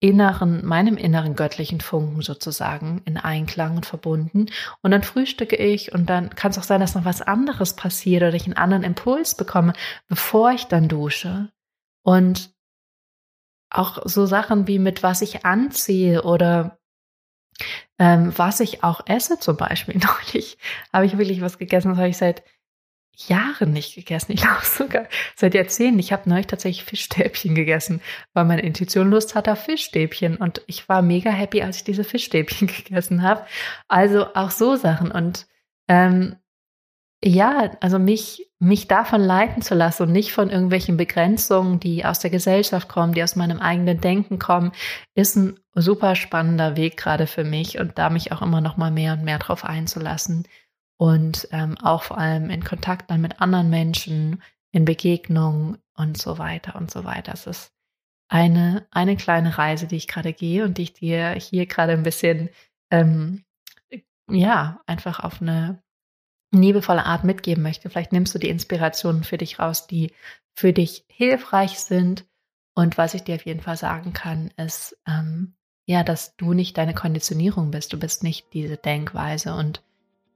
inneren, 0.00 0.64
meinem 0.64 0.96
inneren 0.96 1.36
göttlichen 1.36 1.80
Funken 1.80 2.20
sozusagen 2.20 3.00
in 3.06 3.16
Einklang 3.16 3.76
und 3.76 3.86
verbunden. 3.86 4.46
Und 4.82 4.90
dann 4.90 5.02
frühstücke 5.02 5.56
ich 5.56 5.92
und 5.92 6.10
dann 6.10 6.30
kann 6.30 6.50
es 6.50 6.58
auch 6.58 6.64
sein, 6.64 6.80
dass 6.80 6.94
noch 6.94 7.04
was 7.04 7.22
anderes 7.22 7.74
passiert 7.74 8.22
oder 8.22 8.34
ich 8.34 8.44
einen 8.44 8.56
anderen 8.56 8.82
Impuls 8.82 9.34
bekomme, 9.34 9.72
bevor 10.08 10.52
ich 10.52 10.66
dann 10.66 10.88
dusche. 10.88 11.50
Und 12.02 12.54
auch 13.70 14.02
so 14.04 14.26
Sachen 14.26 14.66
wie 14.68 14.78
mit 14.78 15.02
was 15.02 15.22
ich 15.22 15.44
anziehe 15.44 16.22
oder 16.22 16.78
ähm, 17.98 18.32
was 18.36 18.60
ich 18.60 18.84
auch 18.84 19.00
esse 19.06 19.38
zum 19.38 19.56
Beispiel. 19.56 19.96
Neulich 19.98 20.58
habe 20.92 21.06
ich 21.06 21.18
wirklich 21.18 21.40
was 21.40 21.58
gegessen, 21.58 21.90
das 21.90 21.98
habe 21.98 22.08
ich 22.08 22.18
seit 22.18 22.44
Jahren 23.16 23.72
nicht 23.72 23.94
gegessen. 23.94 24.32
Ich 24.32 24.42
glaube 24.42 24.64
sogar 24.64 25.06
seit 25.34 25.54
Jahrzehnten. 25.54 25.98
Ich 25.98 26.12
habe 26.12 26.28
neulich 26.28 26.46
tatsächlich 26.46 26.84
Fischstäbchen 26.84 27.54
gegessen, 27.54 28.00
weil 28.34 28.44
meine 28.44 28.62
Intuition 28.62 29.10
Lust 29.10 29.34
hatte 29.34 29.52
auf 29.52 29.64
Fischstäbchen. 29.64 30.36
Und 30.36 30.62
ich 30.66 30.88
war 30.88 31.02
mega 31.02 31.30
happy, 31.30 31.62
als 31.62 31.78
ich 31.78 31.84
diese 31.84 32.04
Fischstäbchen 32.04 32.66
gegessen 32.84 33.22
habe. 33.22 33.44
Also 33.88 34.34
auch 34.34 34.50
so 34.50 34.76
Sachen. 34.76 35.10
Und 35.10 35.46
ähm, 35.88 36.36
ja, 37.24 37.70
also 37.80 37.98
mich, 37.98 38.50
mich 38.58 38.88
davon 38.88 39.22
leiten 39.22 39.62
zu 39.62 39.74
lassen 39.74 40.04
und 40.04 40.12
nicht 40.12 40.32
von 40.32 40.50
irgendwelchen 40.50 40.96
Begrenzungen, 40.96 41.80
die 41.80 42.04
aus 42.04 42.18
der 42.18 42.30
Gesellschaft 42.30 42.88
kommen, 42.88 43.14
die 43.14 43.22
aus 43.22 43.36
meinem 43.36 43.58
eigenen 43.58 44.00
Denken 44.00 44.38
kommen, 44.38 44.72
ist 45.14 45.36
ein 45.36 45.58
super 45.74 46.14
spannender 46.14 46.76
Weg 46.76 46.96
gerade 46.96 47.26
für 47.26 47.44
mich 47.44 47.78
und 47.78 47.98
da 47.98 48.10
mich 48.10 48.32
auch 48.32 48.42
immer 48.42 48.60
noch 48.60 48.76
mal 48.76 48.90
mehr 48.90 49.14
und 49.14 49.24
mehr 49.24 49.38
drauf 49.38 49.64
einzulassen 49.64 50.46
und 50.98 51.48
ähm, 51.52 51.76
auch 51.78 52.02
vor 52.02 52.18
allem 52.18 52.50
in 52.50 52.64
Kontakt 52.64 53.10
dann 53.10 53.20
mit 53.20 53.40
anderen 53.40 53.70
Menschen, 53.70 54.42
in 54.72 54.84
Begegnungen 54.84 55.78
und 55.94 56.18
so 56.18 56.38
weiter 56.38 56.76
und 56.76 56.90
so 56.90 57.04
weiter. 57.04 57.32
Es 57.32 57.46
ist 57.46 57.72
eine, 58.28 58.86
eine 58.90 59.16
kleine 59.16 59.56
Reise, 59.56 59.86
die 59.86 59.96
ich 59.96 60.08
gerade 60.08 60.32
gehe 60.32 60.64
und 60.64 60.78
die 60.78 60.82
ich 60.82 60.92
dir 60.92 61.30
hier 61.30 61.66
gerade 61.66 61.92
ein 61.92 62.02
bisschen, 62.02 62.50
ähm, 62.90 63.44
ja, 64.28 64.80
einfach 64.86 65.20
auf 65.20 65.40
eine 65.40 65.82
liebevolle 66.52 67.04
Art 67.04 67.24
mitgeben 67.24 67.62
möchte. 67.62 67.90
Vielleicht 67.90 68.12
nimmst 68.12 68.34
du 68.34 68.38
die 68.38 68.48
Inspirationen 68.48 69.24
für 69.24 69.38
dich 69.38 69.58
raus, 69.58 69.86
die 69.86 70.12
für 70.54 70.72
dich 70.72 71.04
hilfreich 71.08 71.78
sind. 71.78 72.26
Und 72.74 72.98
was 72.98 73.14
ich 73.14 73.22
dir 73.22 73.36
auf 73.36 73.46
jeden 73.46 73.60
Fall 73.60 73.76
sagen 73.76 74.12
kann, 74.12 74.50
ist, 74.56 74.98
ähm, 75.06 75.54
ja, 75.86 76.02
dass 76.02 76.36
du 76.36 76.52
nicht 76.52 76.76
deine 76.76 76.94
Konditionierung 76.94 77.70
bist. 77.70 77.92
Du 77.92 77.98
bist 77.98 78.22
nicht 78.22 78.52
diese 78.52 78.76
Denkweise 78.76 79.54
und 79.54 79.82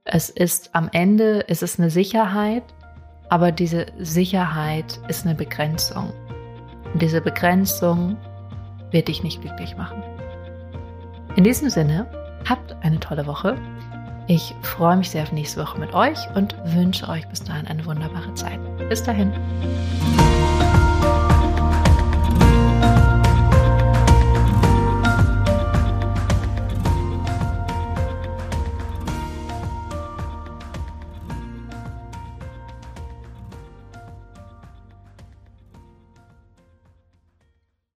es 0.05 0.29
ist 0.29 0.73
am 0.73 0.89
Ende, 0.91 1.41
ist 1.41 1.63
es 1.63 1.79
eine 1.79 1.89
Sicherheit, 1.89 2.63
aber 3.29 3.51
diese 3.51 3.85
Sicherheit 3.99 4.99
ist 5.07 5.25
eine 5.25 5.35
Begrenzung. 5.35 6.11
Und 6.91 7.01
diese 7.01 7.21
Begrenzung 7.21 8.17
wird 8.91 9.07
dich 9.07 9.23
nicht 9.23 9.41
glücklich 9.41 9.77
machen. 9.77 10.03
In 11.35 11.43
diesem 11.43 11.69
Sinne, 11.69 12.07
habt 12.49 12.75
eine 12.83 12.99
tolle 12.99 13.25
Woche. 13.25 13.55
Ich 14.27 14.53
freue 14.61 14.97
mich 14.97 15.11
sehr 15.11 15.23
auf 15.23 15.31
nächste 15.31 15.61
Woche 15.61 15.79
mit 15.79 15.93
euch 15.93 16.17
und 16.35 16.55
wünsche 16.65 17.07
euch 17.07 17.27
bis 17.29 17.43
dahin 17.43 17.67
eine 17.67 17.85
wunderbare 17.85 18.33
Zeit. 18.33 18.59
Bis 18.89 19.03
dahin. 19.03 19.31